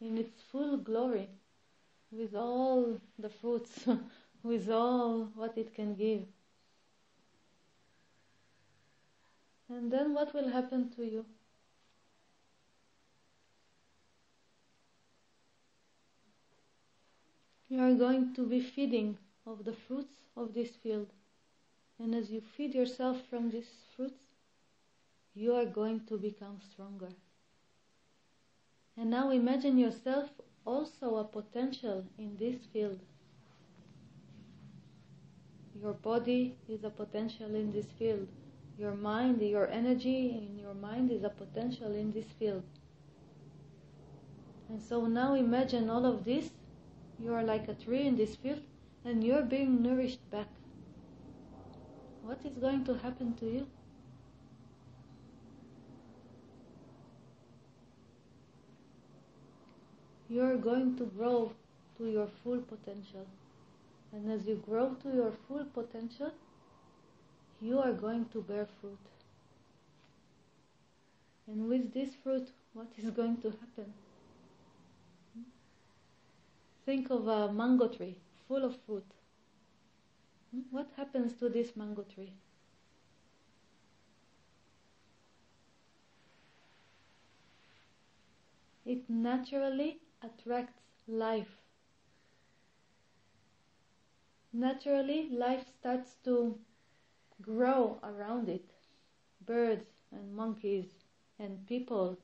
in 0.02 0.18
its 0.18 0.42
full 0.52 0.78
glory 0.78 1.30
with 2.12 2.36
all 2.36 3.00
the 3.18 3.30
fruits, 3.30 3.88
with 4.44 4.70
all 4.70 5.30
what 5.36 5.58
it 5.58 5.74
can 5.74 5.96
give. 5.96 6.24
And 9.70 9.92
then 9.92 10.14
what 10.14 10.34
will 10.34 10.50
happen 10.50 10.90
to 10.96 11.06
you? 11.06 11.26
You 17.70 17.82
are 17.82 17.94
going 17.94 18.34
to 18.34 18.48
be 18.48 18.62
feeding 18.62 19.18
of 19.46 19.64
the 19.64 19.74
fruits 19.74 20.16
of 20.36 20.56
this 20.56 20.72
field. 20.72 21.08
And 22.00 22.16
as 22.16 22.32
you 22.32 22.42
feed 22.42 22.74
yourself 22.74 23.18
from 23.30 23.52
these 23.52 23.70
fruits, 23.96 24.24
you 25.36 25.54
are 25.54 25.66
going 25.66 26.02
to 26.08 26.18
become 26.18 26.60
stronger. 26.72 27.10
And 28.98 29.12
now 29.12 29.30
imagine 29.30 29.78
yourself 29.78 30.30
also 30.66 31.18
a 31.18 31.24
potential 31.24 32.06
in 32.18 32.38
this 32.38 32.56
field. 32.74 33.00
Your 35.80 35.94
body 35.94 36.56
is 36.68 36.84
a 36.84 36.90
potential 36.90 37.54
in 37.56 37.72
this 37.72 37.86
field. 37.98 38.28
Your 38.78 38.96
mind, 38.96 39.42
your 39.42 39.68
energy 39.68 40.30
in 40.30 40.58
your 40.58 40.74
mind 40.74 41.12
is 41.12 41.24
a 41.24 41.30
potential 41.30 41.94
in 41.94 42.12
this 42.12 42.26
field. 42.40 42.64
And 44.70 44.82
so 44.82 45.06
now 45.06 45.36
imagine 45.36 45.90
all 45.90 46.06
of 46.06 46.26
this 46.26 46.50
you 47.24 47.34
are 47.34 47.44
like 47.44 47.68
a 47.68 47.74
tree 47.74 48.06
in 48.08 48.16
this 48.16 48.36
field, 48.36 48.62
and 49.06 49.24
you're 49.24 49.42
being 49.42 49.82
nourished 49.82 50.30
back, 50.32 50.48
what 52.24 52.40
is 52.46 52.58
going 52.58 52.84
to 52.86 52.94
happen 52.96 53.34
to 53.36 53.46
you? 53.46 53.68
You're 60.30 60.58
going 60.58 60.96
to 60.98 61.06
grow 61.06 61.54
to 61.98 62.08
your 62.08 62.28
full 62.44 62.60
potential. 62.60 63.26
And 64.14 64.32
as 64.32 64.46
you 64.46 64.62
grow 64.66 64.96
to 65.04 65.10
your 65.10 65.34
full 65.48 65.66
potential, 65.66 66.32
you 67.62 67.80
are 67.80 67.94
going 67.94 68.26
to 68.34 68.42
bear 68.42 68.68
fruit. 68.80 69.00
And 71.48 71.68
with 71.68 71.94
this 71.94 72.10
fruit, 72.24 72.48
what 72.74 72.88
is 72.98 73.10
going 73.10 73.38
to 73.38 73.50
happen? 73.50 73.94
Think 76.86 77.10
of 77.10 77.28
a 77.28 77.52
mango 77.54 77.88
tree 77.88 78.18
full 78.48 78.66
of 78.66 78.76
fruit. 78.82 79.06
Hmm? 80.52 80.62
What 80.72 80.90
happens 80.98 81.34
to 81.36 81.50
this 81.50 81.76
mango 81.76 82.04
tree? 82.04 82.34
It 88.86 89.10
naturally 89.10 90.02
attracts 90.22 90.84
life. 91.08 91.62
Naturally, 94.52 95.30
life 95.30 95.66
starts 95.80 96.16
to 96.24 96.60
grow 97.42 98.00
around 98.04 98.50
it. 98.50 98.72
Birds 99.46 100.02
and 100.12 100.36
monkeys 100.36 100.88
and 101.38 101.66
people. 101.68 102.18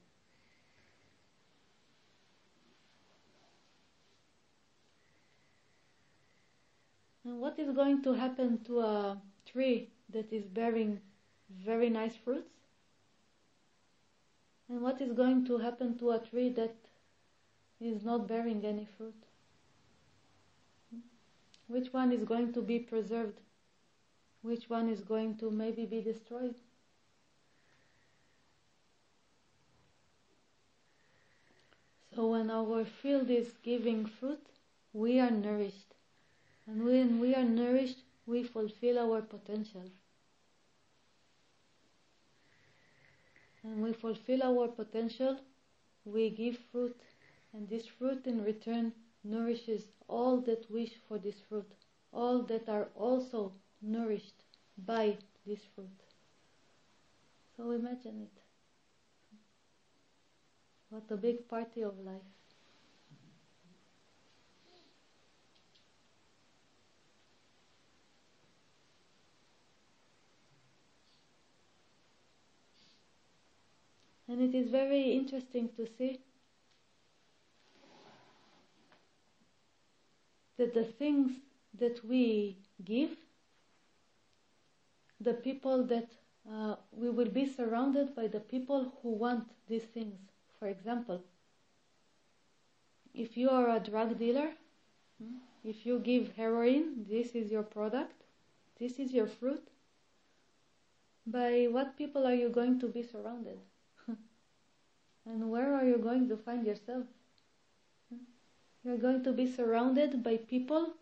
And 7.25 7.41
what 7.41 7.57
is 7.57 7.71
going 7.75 8.03
to 8.03 8.13
happen 8.13 8.63
to 8.65 8.81
a 8.81 9.17
tree 9.51 9.89
that 10.09 10.31
is 10.31 10.45
bearing 10.45 11.01
very 11.49 11.89
nice 11.89 12.15
fruits? 12.15 12.53
And 14.69 14.81
what 14.81 15.01
is 15.01 15.11
going 15.11 15.45
to 15.47 15.57
happen 15.57 15.97
to 15.97 16.11
a 16.11 16.19
tree 16.19 16.49
that 16.49 16.75
is 17.81 18.03
not 18.03 18.27
bearing 18.27 18.63
any 18.63 18.87
fruit? 18.97 19.15
Which 21.67 21.91
one 21.91 22.11
is 22.11 22.23
going 22.23 22.53
to 22.53 22.61
be 22.61 22.77
preserved? 22.77 23.39
Which 24.43 24.69
one 24.69 24.87
is 24.87 25.01
going 25.01 25.37
to 25.37 25.49
maybe 25.49 25.87
be 25.87 26.01
destroyed? 26.01 26.55
So 32.15 32.27
when 32.27 32.51
our 32.51 32.85
field 32.85 33.31
is 33.31 33.51
giving 33.63 34.05
fruit, 34.05 34.45
we 34.93 35.19
are 35.19 35.31
nourished. 35.31 35.94
And 36.67 36.83
when 36.83 37.19
we 37.19 37.35
are 37.35 37.43
nourished, 37.43 37.99
we 38.25 38.43
fulfill 38.43 38.97
our 38.99 39.21
potential. 39.21 39.83
And 43.63 43.81
we 43.83 43.93
fulfill 43.93 44.43
our 44.43 44.67
potential, 44.67 45.37
we 46.05 46.29
give 46.29 46.57
fruit, 46.71 46.99
and 47.53 47.67
this 47.67 47.87
fruit 47.87 48.25
in 48.25 48.43
return 48.43 48.93
nourishes 49.23 49.83
all 50.07 50.39
that 50.41 50.69
wish 50.69 50.91
for 51.07 51.17
this 51.17 51.35
fruit, 51.49 51.71
all 52.13 52.43
that 52.43 52.69
are 52.69 52.87
also 52.95 53.53
nourished 53.81 54.43
by 54.77 55.17
this 55.47 55.59
fruit. 55.73 55.99
So 57.57 57.71
imagine 57.71 58.21
it. 58.21 58.41
What 60.89 61.03
a 61.09 61.17
big 61.17 61.47
party 61.47 61.81
of 61.81 61.97
life. 61.99 62.21
And 74.35 74.53
it 74.53 74.57
is 74.57 74.69
very 74.69 75.13
interesting 75.13 75.69
to 75.77 75.87
see 75.97 76.19
that 80.57 80.73
the 80.73 80.83
things 80.83 81.31
that 81.79 82.03
we 82.03 82.57
give, 82.83 83.11
the 85.21 85.35
people 85.35 85.85
that 85.85 86.09
uh, 86.51 86.75
we 86.91 87.09
will 87.09 87.29
be 87.29 87.45
surrounded 87.45 88.13
by 88.13 88.27
the 88.27 88.41
people 88.41 88.91
who 89.01 89.11
want 89.11 89.49
these 89.69 89.85
things. 89.85 90.19
For 90.59 90.67
example, 90.67 91.23
if 93.13 93.37
you 93.37 93.49
are 93.49 93.69
a 93.69 93.79
drug 93.79 94.19
dealer, 94.19 94.49
if 95.63 95.85
you 95.85 95.99
give 95.99 96.33
heroin, 96.35 97.05
this 97.09 97.31
is 97.35 97.53
your 97.53 97.63
product, 97.63 98.25
this 98.81 98.99
is 98.99 99.13
your 99.13 99.27
fruit. 99.27 99.65
By 101.25 101.69
what 101.71 101.97
people 101.97 102.27
are 102.27 102.35
you 102.35 102.49
going 102.49 102.81
to 102.81 102.89
be 102.89 103.01
surrounded? 103.01 103.59
And 105.25 105.49
where 105.49 105.73
are 105.73 105.85
you 105.85 105.97
going 105.97 106.27
to 106.29 106.37
find 106.37 106.65
yourself? 106.65 107.05
You're 108.83 108.97
going 108.97 109.23
to 109.23 109.31
be 109.31 109.51
surrounded 109.51 110.23
by 110.23 110.37
people 110.37 110.93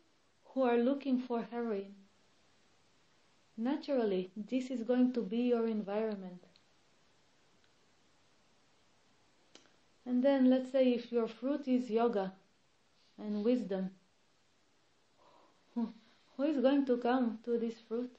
who 0.45 0.63
are 0.63 0.77
looking 0.77 1.19
for 1.19 1.45
heroin. 1.51 1.93
Naturally, 3.57 4.31
this 4.35 4.71
is 4.71 4.83
going 4.83 5.13
to 5.13 5.21
be 5.21 5.49
your 5.49 5.67
environment. 5.67 6.43
And 10.05 10.23
then 10.23 10.49
let's 10.49 10.71
say 10.71 10.93
if 10.93 11.11
your 11.11 11.27
fruit 11.27 11.67
is 11.67 11.89
yoga 11.89 12.33
and 13.17 13.43
wisdom, 13.43 13.91
who 15.75 16.43
is 16.43 16.57
going 16.57 16.85
to 16.85 16.97
come 16.97 17.39
to 17.45 17.57
this 17.57 17.75
fruit? 17.87 18.11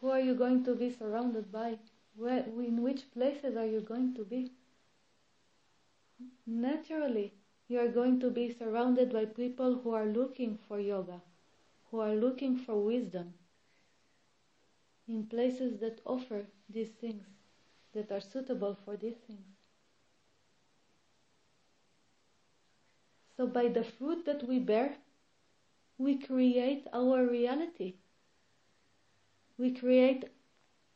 Who 0.00 0.10
are 0.10 0.20
you 0.20 0.34
going 0.34 0.64
to 0.64 0.74
be 0.74 0.90
surrounded 0.90 1.52
by? 1.52 1.78
Where, 2.16 2.38
in 2.38 2.82
which 2.82 3.10
places 3.12 3.56
are 3.56 3.66
you 3.66 3.80
going 3.80 4.14
to 4.14 4.24
be? 4.24 4.50
Naturally, 6.46 7.34
you 7.68 7.78
are 7.78 7.88
going 7.88 8.20
to 8.20 8.30
be 8.30 8.50
surrounded 8.50 9.12
by 9.12 9.24
people 9.26 9.80
who 9.80 9.92
are 9.92 10.06
looking 10.06 10.56
for 10.56 10.80
yoga, 10.80 11.20
who 11.90 12.00
are 12.00 12.14
looking 12.14 12.56
for 12.56 12.82
wisdom 12.82 13.34
in 15.08 15.26
places 15.26 15.78
that 15.80 16.00
offer 16.04 16.46
these 16.68 16.90
things, 16.90 17.26
that 17.92 18.10
are 18.12 18.20
suitable 18.20 18.76
for 18.84 18.96
these 18.96 19.16
things. 19.26 19.46
So, 23.36 23.46
by 23.46 23.68
the 23.68 23.84
fruit 23.84 24.24
that 24.24 24.42
we 24.48 24.58
bear, 24.58 24.96
we 25.98 26.18
create 26.18 26.86
our 26.92 27.26
reality. 27.26 27.94
We 29.58 29.72
create 29.74 30.24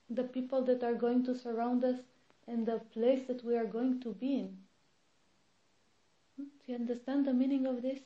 the 0.09 0.25
people 0.25 0.63
that 0.65 0.83
are 0.83 0.95
going 0.95 1.25
to 1.25 1.35
surround 1.35 1.85
us 1.85 2.01
and 2.47 2.67
the 2.67 2.79
place 2.93 3.27
that 3.27 3.45
we 3.45 3.57
are 3.57 3.67
going 3.67 4.01
to 4.01 4.13
be 4.15 4.39
in. 4.39 4.59
You 6.71 6.77
understand 6.77 7.27
the 7.27 7.33
meaning 7.35 7.67
of 7.67 7.83
this? 7.83 7.99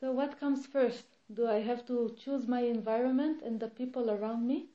So, 0.00 0.12
what 0.12 0.40
comes 0.40 0.64
first? 0.66 1.04
Do 1.30 1.46
I 1.46 1.56
have 1.56 1.84
to 1.88 2.16
choose 2.18 2.48
my 2.48 2.60
environment 2.60 3.42
and 3.42 3.60
the 3.60 3.68
people 3.68 4.10
around 4.10 4.46
me? 4.46 4.70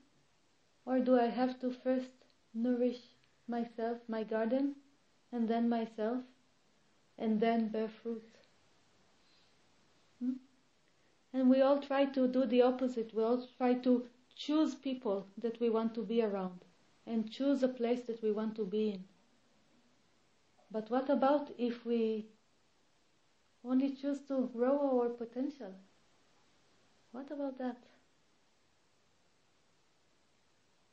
Or 0.86 1.00
do 1.00 1.18
I 1.18 1.30
have 1.30 1.60
to 1.62 1.72
first 1.72 2.12
nourish 2.54 3.02
myself, 3.48 3.98
my 4.08 4.24
garden, 4.24 4.76
and 5.32 5.48
then 5.48 5.68
myself, 5.68 6.22
and 7.18 7.42
then 7.42 7.70
bear 7.70 7.90
fruit? 7.90 8.38
Hmm? 10.20 10.34
And 11.34 11.50
we 11.50 11.62
all 11.62 11.80
try 11.82 12.06
to 12.06 12.28
do 12.28 12.46
the 12.46 12.62
opposite. 12.62 13.16
We 13.16 13.24
all 13.24 13.48
try 13.58 13.74
to 13.74 14.08
choose 14.36 14.76
people 14.76 15.26
that 15.40 15.60
we 15.60 15.72
want 15.72 15.96
to 15.96 16.04
be 16.04 16.22
around 16.22 16.62
and 17.06 17.32
choose 17.32 17.64
a 17.64 17.68
place 17.68 18.02
that 18.08 18.22
we 18.24 18.32
want 18.32 18.56
to 18.56 18.66
be 18.66 18.90
in. 18.92 19.04
But 20.72 20.90
what 20.90 21.10
about 21.10 21.52
if 21.58 21.86
we 21.86 22.28
only 23.64 23.92
choose 23.96 24.20
to 24.28 24.50
grow 24.54 25.00
our 25.02 25.10
potential? 25.10 25.74
What 27.12 27.30
about 27.32 27.58
that? 27.58 27.78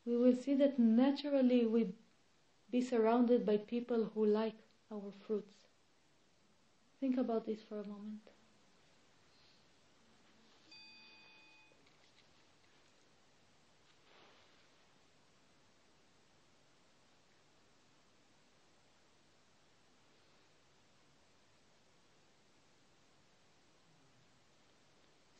We 0.04 0.16
will 0.16 0.34
see 0.34 0.54
that 0.54 0.78
naturally 0.78 1.66
we 1.66 1.94
be 2.70 2.80
surrounded 2.80 3.46
by 3.46 3.58
people 3.58 4.04
who 4.14 4.26
like 4.26 4.56
our 4.90 5.12
fruits. 5.26 5.66
Think 7.00 7.16
about 7.16 7.46
this 7.46 7.62
for 7.62 7.80
a 7.80 7.86
moment. 7.86 8.28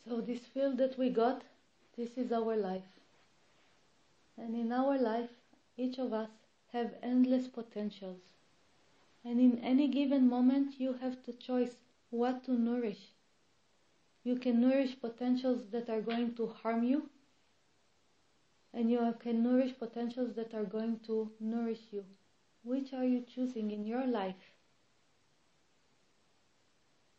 So, 0.09 0.23
this 0.23 0.41
field 0.41 0.79
that 0.79 0.97
we 0.99 1.11
got, 1.11 1.43
this 1.95 2.17
is 2.17 2.33
our 2.33 2.57
life. 2.57 2.89
And 4.39 4.55
in 4.55 4.73
our 4.73 4.97
life, 4.99 5.29
each 5.77 5.99
of 5.99 6.15
us 6.15 6.31
have 6.73 6.95
endless 7.03 7.47
potentials. 7.47 8.23
And 9.23 9.39
in 9.39 9.59
any 9.59 9.87
given 9.87 10.27
moment, 10.27 10.81
you 10.81 10.95
have 10.95 11.19
the 11.27 11.35
choice 11.35 11.77
what 12.09 12.43
to 12.45 12.53
nourish. 12.53 13.13
You 14.25 14.37
can 14.37 14.63
nourish 14.63 14.99
potentials 14.99 15.69
that 15.73 15.91
are 15.91 16.01
going 16.01 16.35
to 16.37 16.47
harm 16.47 16.85
you, 16.85 17.11
and 18.73 18.91
you 18.91 19.15
can 19.21 19.43
nourish 19.43 19.79
potentials 19.79 20.35
that 20.37 20.55
are 20.55 20.65
going 20.65 21.01
to 21.01 21.31
nourish 21.39 21.83
you. 21.91 22.07
Which 22.63 22.95
are 22.95 23.05
you 23.05 23.25
choosing 23.35 23.73
in 23.73 23.85
your 23.85 24.07
life? 24.07 24.58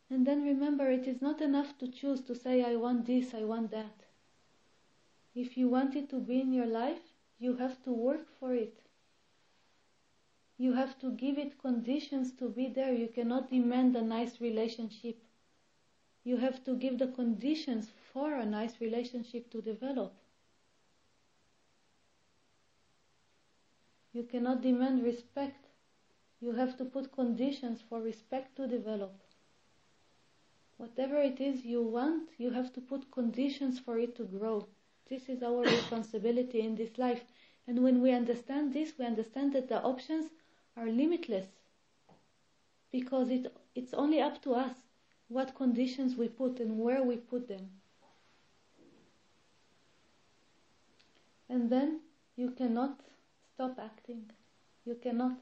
And 0.09 0.25
then 0.25 0.43
remember, 0.43 0.89
it 0.89 1.07
is 1.07 1.21
not 1.21 1.39
enough 1.39 1.77
to 1.77 1.87
choose 1.87 2.21
to 2.21 2.35
say, 2.35 2.63
I 2.63 2.75
want 2.75 3.05
this, 3.05 3.33
I 3.33 3.43
want 3.43 3.69
that. 3.71 4.05
If 5.35 5.55
you 5.55 5.69
want 5.69 5.95
it 5.95 6.09
to 6.09 6.19
be 6.19 6.41
in 6.41 6.51
your 6.51 6.65
life, 6.65 7.01
you 7.37 7.55
have 7.57 7.81
to 7.83 7.91
work 7.91 8.27
for 8.39 8.53
it. 8.55 8.79
You 10.57 10.73
have 10.73 10.99
to 10.99 11.11
give 11.11 11.37
it 11.37 11.61
conditions 11.61 12.33
to 12.33 12.49
be 12.49 12.67
there. 12.67 12.91
You 12.91 13.07
cannot 13.07 13.49
demand 13.49 13.95
a 13.95 14.01
nice 14.01 14.41
relationship. 14.41 15.17
You 16.23 16.37
have 16.37 16.63
to 16.65 16.75
give 16.75 16.97
the 16.97 17.07
conditions 17.07 17.89
for 18.11 18.33
a 18.33 18.45
nice 18.45 18.81
relationship 18.81 19.49
to 19.51 19.61
develop. 19.61 20.13
You 24.11 24.23
cannot 24.23 24.61
demand 24.61 25.03
respect. 25.03 25.67
You 26.41 26.51
have 26.53 26.77
to 26.77 26.85
put 26.85 27.11
conditions 27.13 27.81
for 27.87 28.01
respect 28.01 28.55
to 28.57 28.67
develop. 28.67 29.13
Whatever 30.79 31.19
it 31.19 31.41
is 31.41 31.65
you 31.65 31.81
want, 31.81 32.29
you 32.37 32.51
have 32.51 32.71
to 32.71 32.79
put 32.79 33.11
conditions 33.11 33.77
for 33.77 33.99
it 33.99 34.15
to 34.15 34.23
grow. 34.23 34.65
This 35.09 35.27
is 35.27 35.43
our 35.43 35.63
responsibility 35.77 36.61
in 36.61 36.75
this 36.75 36.97
life. 36.97 37.21
And 37.67 37.83
when 37.83 38.01
we 38.01 38.13
understand 38.13 38.73
this, 38.73 38.93
we 38.97 39.05
understand 39.05 39.51
that 39.53 39.67
the 39.67 39.81
options 39.81 40.31
are 40.77 40.87
limitless. 40.87 41.47
Because 42.93 43.29
it, 43.29 43.53
it's 43.75 43.93
only 43.93 44.21
up 44.21 44.41
to 44.43 44.53
us 44.53 44.77
what 45.27 45.53
conditions 45.53 46.15
we 46.15 46.29
put 46.29 46.61
and 46.61 46.79
where 46.79 47.03
we 47.03 47.17
put 47.17 47.49
them. 47.49 47.71
And 51.49 51.69
then 51.69 51.99
you 52.37 52.51
cannot 52.51 53.01
stop 53.53 53.77
acting. 53.77 54.31
You 54.85 54.95
cannot. 54.95 55.41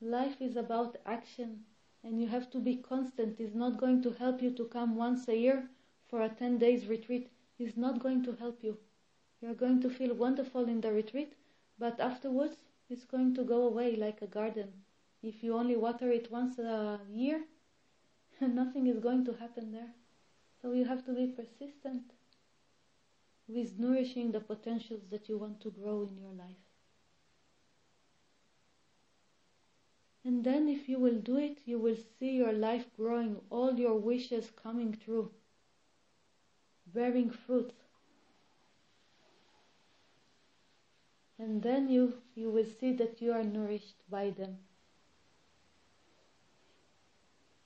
Life 0.00 0.40
is 0.40 0.56
about 0.56 0.96
action 1.06 1.60
and 2.04 2.20
you 2.20 2.28
have 2.28 2.50
to 2.50 2.58
be 2.60 2.76
constant. 2.76 3.40
It's 3.40 3.54
not 3.54 3.78
going 3.78 4.02
to 4.02 4.12
help 4.12 4.42
you 4.42 4.50
to 4.52 4.66
come 4.66 4.94
once 4.94 5.26
a 5.28 5.36
year 5.36 5.68
for 6.08 6.22
a 6.22 6.28
10 6.28 6.58
days 6.58 6.86
retreat. 6.86 7.30
It's 7.58 7.76
not 7.76 8.00
going 8.00 8.22
to 8.24 8.32
help 8.34 8.62
you. 8.62 8.78
You're 9.40 9.54
going 9.54 9.80
to 9.82 9.90
feel 9.90 10.14
wonderful 10.14 10.68
in 10.68 10.80
the 10.80 10.92
retreat, 10.92 11.34
but 11.78 11.98
afterwards 12.00 12.56
it's 12.90 13.04
going 13.04 13.34
to 13.34 13.44
go 13.44 13.66
away 13.66 13.96
like 13.96 14.22
a 14.22 14.26
garden. 14.26 14.72
If 15.22 15.42
you 15.42 15.54
only 15.56 15.76
water 15.76 16.10
it 16.12 16.30
once 16.30 16.58
a 16.58 17.00
year, 17.10 17.42
nothing 18.40 18.86
is 18.86 18.98
going 18.98 19.24
to 19.24 19.32
happen 19.34 19.72
there. 19.72 19.92
So 20.60 20.72
you 20.72 20.84
have 20.84 21.04
to 21.06 21.12
be 21.12 21.26
persistent 21.28 22.12
with 23.48 23.78
nourishing 23.78 24.32
the 24.32 24.40
potentials 24.40 25.02
that 25.10 25.28
you 25.28 25.38
want 25.38 25.60
to 25.62 25.70
grow 25.70 26.02
in 26.02 26.16
your 26.18 26.32
life. 26.32 26.63
And 30.24 30.42
then, 30.42 30.68
if 30.68 30.88
you 30.88 30.98
will 30.98 31.18
do 31.20 31.36
it, 31.36 31.58
you 31.66 31.78
will 31.78 31.96
see 32.18 32.30
your 32.30 32.52
life 32.52 32.86
growing, 32.96 33.40
all 33.50 33.78
your 33.78 33.98
wishes 33.98 34.50
coming 34.62 34.96
true, 35.04 35.30
bearing 36.86 37.30
fruit. 37.30 37.72
And 41.38 41.62
then 41.62 41.90
you, 41.90 42.14
you 42.34 42.50
will 42.50 42.64
see 42.80 42.92
that 42.94 43.20
you 43.20 43.32
are 43.32 43.44
nourished 43.44 44.08
by 44.08 44.30
them. 44.30 44.56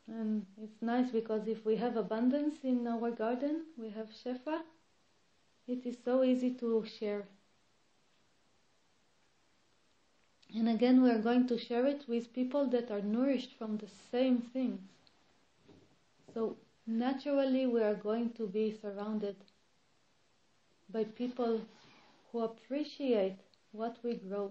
And 0.09 0.47
it's 0.61 0.81
nice 0.81 1.11
because 1.11 1.47
if 1.47 1.65
we 1.65 1.77
have 1.77 1.97
abundance 1.97 2.57
in 2.65 2.87
our 2.89 3.11
garden, 3.11 3.67
we 3.77 3.91
have 3.91 4.09
Shefa, 4.09 4.63
it 5.67 5.85
is 5.85 5.99
so 6.03 6.25
easy 6.25 6.55
to 6.55 6.85
share. 6.99 7.29
And 10.59 10.69
again, 10.69 11.03
we 11.03 11.11
are 11.11 11.21
going 11.21 11.47
to 11.47 11.57
share 11.57 11.87
it 11.87 12.03
with 12.09 12.35
people 12.35 12.67
that 12.71 12.91
are 12.91 13.01
nourished 13.01 13.53
from 13.57 13.77
the 13.77 13.87
same 14.11 14.39
things. 14.39 14.81
So 16.35 16.57
naturally, 16.85 17.69
we 17.69 17.81
are 17.81 17.95
going 17.95 18.31
to 18.31 18.49
be 18.49 18.77
surrounded 18.83 19.37
by 20.91 21.05
people 21.05 21.61
who 22.33 22.41
appreciate 22.41 23.37
what 23.71 23.99
we 24.03 24.15
grow 24.17 24.51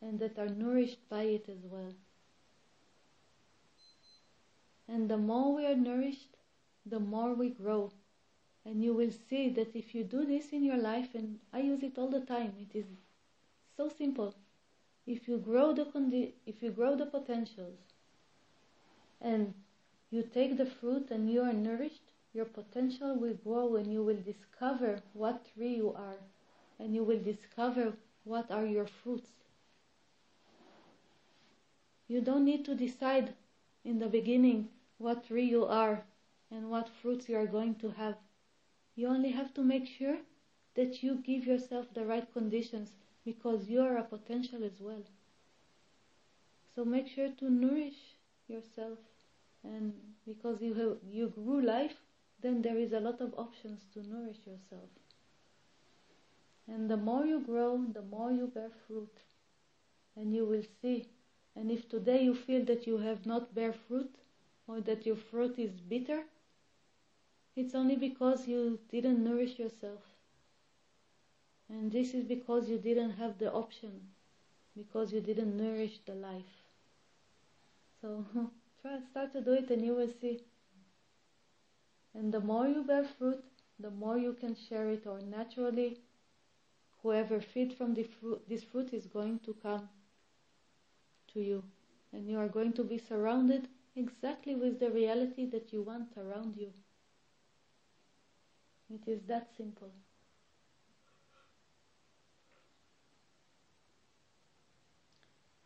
and 0.00 0.20
that 0.20 0.38
are 0.38 0.48
nourished 0.48 1.08
by 1.08 1.22
it 1.22 1.48
as 1.48 1.64
well. 1.64 1.94
And 4.86 5.08
the 5.08 5.18
more 5.18 5.52
we 5.52 5.66
are 5.66 5.74
nourished, 5.74 6.36
the 6.86 7.00
more 7.00 7.34
we 7.34 7.50
grow. 7.50 7.90
And 8.64 8.84
you 8.84 8.94
will 8.94 9.10
see 9.28 9.48
that 9.48 9.74
if 9.74 9.96
you 9.96 10.04
do 10.04 10.24
this 10.24 10.50
in 10.50 10.62
your 10.62 10.76
life, 10.76 11.08
and 11.12 11.40
I 11.52 11.58
use 11.58 11.82
it 11.82 11.98
all 11.98 12.08
the 12.08 12.20
time, 12.20 12.52
it 12.60 12.78
is 12.78 12.86
so 13.76 13.88
simple 13.88 14.32
if 15.06 15.28
you 15.28 15.38
grow 15.38 15.72
the 15.72 15.84
condi- 15.84 16.32
if 16.46 16.62
you 16.62 16.70
grow 16.70 16.96
the 16.96 17.06
potentials 17.06 17.78
and 19.20 19.54
you 20.10 20.22
take 20.22 20.56
the 20.56 20.66
fruit 20.66 21.10
and 21.10 21.30
you 21.30 21.40
are 21.42 21.52
nourished 21.52 22.12
your 22.34 22.44
potential 22.44 23.14
will 23.16 23.34
grow 23.34 23.76
and 23.76 23.92
you 23.92 24.02
will 24.02 24.20
discover 24.22 25.00
what 25.14 25.44
tree 25.54 25.74
you 25.76 25.92
are 25.94 26.18
and 26.78 26.94
you 26.94 27.02
will 27.04 27.20
discover 27.22 27.94
what 28.24 28.50
are 28.50 28.66
your 28.66 28.86
fruits. 28.86 29.30
You 32.08 32.20
don't 32.20 32.44
need 32.44 32.64
to 32.66 32.74
decide 32.74 33.34
in 33.84 33.98
the 33.98 34.08
beginning 34.08 34.68
what 34.98 35.24
tree 35.24 35.44
you 35.44 35.64
are 35.64 36.04
and 36.50 36.70
what 36.70 36.88
fruits 36.88 37.28
you 37.28 37.36
are 37.36 37.46
going 37.46 37.74
to 37.76 37.90
have. 37.90 38.16
You 38.94 39.08
only 39.08 39.30
have 39.30 39.52
to 39.54 39.62
make 39.62 39.86
sure 39.86 40.18
that 40.74 41.02
you 41.02 41.16
give 41.16 41.46
yourself 41.46 41.92
the 41.94 42.04
right 42.04 42.30
conditions 42.32 42.92
because 43.24 43.68
you 43.68 43.80
are 43.80 43.96
a 43.96 44.04
potential 44.04 44.62
as 44.64 44.80
well. 44.80 45.04
So 46.74 46.84
make 46.84 47.06
sure 47.06 47.28
to 47.28 47.50
nourish 47.50 48.16
yourself 48.48 48.98
and 49.62 49.92
because 50.26 50.60
you 50.60 50.74
have 50.74 50.98
you 51.04 51.28
grew 51.28 51.60
life, 51.60 52.00
then 52.40 52.62
there 52.62 52.78
is 52.78 52.92
a 52.92 53.00
lot 53.00 53.20
of 53.20 53.32
options 53.38 53.86
to 53.94 54.02
nourish 54.02 54.44
yourself. 54.46 54.90
And 56.66 56.90
the 56.90 56.96
more 56.96 57.24
you 57.24 57.38
grow, 57.38 57.84
the 57.86 58.02
more 58.02 58.32
you 58.32 58.48
bear 58.48 58.70
fruit. 58.70 59.20
And 60.16 60.34
you 60.34 60.46
will 60.46 60.62
see. 60.80 61.06
And 61.54 61.70
if 61.70 61.88
today 61.88 62.24
you 62.24 62.34
feel 62.34 62.64
that 62.64 62.86
you 62.86 62.98
have 62.98 63.26
not 63.26 63.54
bear 63.54 63.72
fruit 63.72 64.14
or 64.66 64.80
that 64.80 65.04
your 65.06 65.16
fruit 65.16 65.58
is 65.58 65.80
bitter, 65.80 66.24
it's 67.56 67.74
only 67.74 67.96
because 67.96 68.46
you 68.46 68.78
didn't 68.90 69.24
nourish 69.24 69.58
yourself. 69.58 70.11
And 71.72 71.90
this 71.90 72.12
is 72.12 72.24
because 72.24 72.68
you 72.68 72.76
didn't 72.76 73.12
have 73.12 73.38
the 73.38 73.50
option, 73.50 73.92
because 74.76 75.10
you 75.10 75.22
didn't 75.22 75.56
nourish 75.56 76.00
the 76.04 76.14
life. 76.14 76.56
So 78.02 78.26
try 78.82 78.98
start 79.10 79.32
to 79.32 79.40
do 79.40 79.54
it 79.54 79.70
and 79.70 79.82
you 79.82 79.94
will 79.94 80.12
see. 80.20 80.42
And 82.14 82.30
the 82.30 82.40
more 82.40 82.68
you 82.68 82.82
bear 82.84 83.04
fruit, 83.04 83.42
the 83.80 83.90
more 83.90 84.18
you 84.18 84.34
can 84.34 84.54
share 84.54 84.90
it, 84.90 85.06
or 85.06 85.18
naturally, 85.20 85.98
whoever 87.02 87.40
feed 87.40 87.72
from 87.72 87.94
the 87.94 88.02
fruit, 88.02 88.46
this 88.46 88.62
fruit 88.64 88.92
is 88.92 89.06
going 89.06 89.38
to 89.46 89.54
come 89.62 89.88
to 91.32 91.40
you. 91.40 91.64
And 92.12 92.28
you 92.28 92.38
are 92.38 92.48
going 92.48 92.74
to 92.74 92.84
be 92.84 92.98
surrounded 92.98 93.66
exactly 93.96 94.54
with 94.54 94.78
the 94.78 94.90
reality 94.90 95.46
that 95.46 95.72
you 95.72 95.80
want 95.80 96.08
around 96.18 96.54
you. 96.58 96.70
It 98.90 99.08
is 99.10 99.22
that 99.22 99.48
simple. 99.56 99.90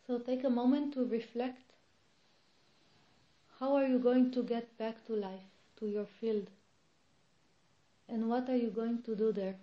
So 0.07 0.19
take 0.19 0.45
a 0.45 0.49
moment 0.49 0.93
to 0.93 1.03
reflect. 1.03 1.73
How 3.59 3.75
are 3.75 3.85
you 3.85 3.99
going 3.99 4.31
to 4.31 4.41
get 4.41 4.77
back 4.77 5.05
to 5.07 5.13
life, 5.13 5.49
to 5.79 5.85
your 5.85 6.05
field? 6.05 6.47
And 8.07 8.29
what 8.29 8.47
are 8.47 8.55
you 8.55 8.69
going 8.69 9.01
to 9.01 9.15
do 9.15 9.33
there? 9.33 9.55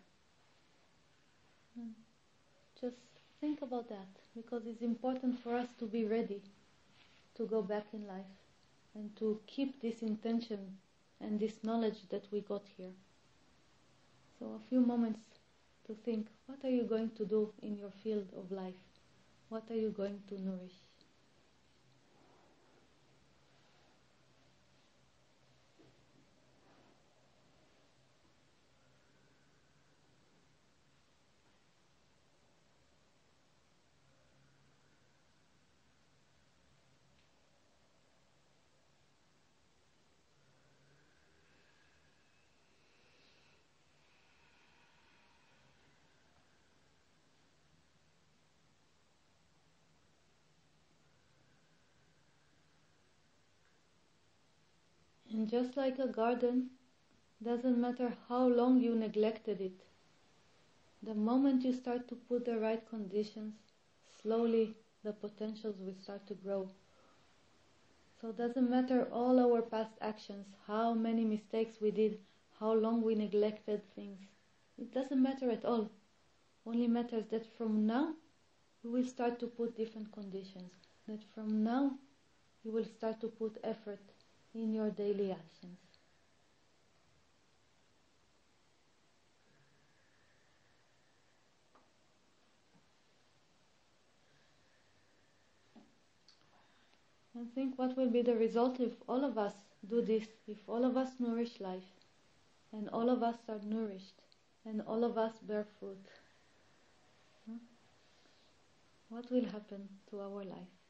Just 2.79 2.97
think 3.41 3.63
about 3.63 3.89
that 3.89 4.09
because 4.37 4.67
it's 4.67 4.83
important 4.83 5.43
for 5.43 5.57
us 5.57 5.69
to 5.79 5.87
be 5.87 6.05
ready 6.05 6.43
to 7.37 7.47
go 7.47 7.63
back 7.63 7.87
in 7.95 8.07
life 8.07 8.37
and 8.95 9.17
to 9.17 9.41
keep 9.47 9.81
this 9.81 10.03
intention 10.03 10.77
and 11.23 11.41
this 11.41 11.65
knowledge 11.65 12.01
that 12.11 12.25
we 12.31 12.43
got 12.43 12.65
here. 12.77 12.93
So, 14.39 14.47
a 14.57 14.69
few 14.69 14.81
moments 14.81 15.21
to 15.87 15.95
think 16.05 16.27
what 16.47 16.59
are 16.65 16.71
you 16.71 16.83
going 16.83 17.11
to 17.17 17.25
do 17.25 17.51
in 17.63 17.79
your 17.79 17.93
field 18.03 18.27
of 18.37 18.53
life? 18.53 18.94
What 19.49 19.71
are 19.71 19.75
you 19.75 19.91
going 19.91 20.23
to 20.29 20.39
nourish? 20.39 20.84
And 55.45 55.51
just 55.51 55.77
like 55.77 55.99
a 55.99 56.07
garden, 56.07 56.71
doesn't 57.43 57.79
matter 57.79 58.17
how 58.31 58.47
long 58.49 58.81
you 58.81 58.95
neglected 58.95 59.61
it. 59.61 59.79
The 61.03 61.15
moment 61.15 61.65
you 61.65 61.75
start 61.75 62.09
to 62.09 62.15
put 62.15 62.47
the 62.47 62.59
right 62.59 62.83
conditions, 62.89 63.53
slowly 64.23 64.75
the 65.03 65.13
potentials 65.13 65.77
will 65.79 65.93
start 66.01 66.27
to 66.29 66.35
grow. 66.35 66.71
So 68.19 68.31
it 68.31 68.39
doesn't 68.39 68.71
matter 68.71 69.07
all 69.13 69.39
our 69.39 69.61
past 69.61 69.93
actions, 70.01 70.47
how 70.67 70.95
many 70.95 71.27
mistakes 71.27 71.79
we 71.79 71.91
did, 71.91 72.21
how 72.59 72.73
long 72.73 73.03
we 73.03 73.15
neglected 73.15 73.83
things. 73.95 74.21
It 74.79 74.95
doesn't 74.95 75.23
matter 75.23 75.51
at 75.51 75.67
all. 75.67 75.91
Only 76.65 76.87
matters 76.87 77.27
that 77.33 77.45
from 77.59 77.87
now 77.87 78.15
you 78.83 78.91
will 78.91 79.05
start 79.05 79.39
to 79.41 79.47
put 79.47 79.77
different 79.77 80.11
conditions. 80.11 80.73
That 81.07 81.23
from 81.35 81.63
now 81.63 81.99
you 82.63 82.73
will 82.73 82.87
start 82.87 83.21
to 83.21 83.29
put 83.29 83.59
effort 83.63 84.14
in 84.55 84.73
your 84.73 84.91
daily 84.91 85.33
actions. 85.33 85.79
And 97.35 97.53
think 97.53 97.77
what 97.77 97.97
will 97.97 98.11
be 98.11 98.23
the 98.23 98.37
result 98.37 98.79
if 98.79 98.93
all 99.09 99.25
of 99.25 99.37
us 99.37 99.55
do 99.91 100.01
this, 100.01 100.27
if 100.47 100.59
all 100.69 100.85
of 100.85 100.97
us 100.97 101.11
nourish 101.19 101.61
life, 101.61 101.83
and 102.73 102.89
all 102.91 103.11
of 103.11 103.23
us 103.23 103.37
are 103.49 103.59
nourished, 103.65 104.23
and 104.65 104.81
all 104.83 105.03
of 105.05 105.19
us 105.19 105.33
bear 105.43 105.67
fruit. 105.79 106.07
Hmm? 107.47 107.57
What 109.09 109.31
will 109.33 109.45
happen 109.45 109.89
to 110.11 110.21
our 110.21 110.45
life? 110.45 110.84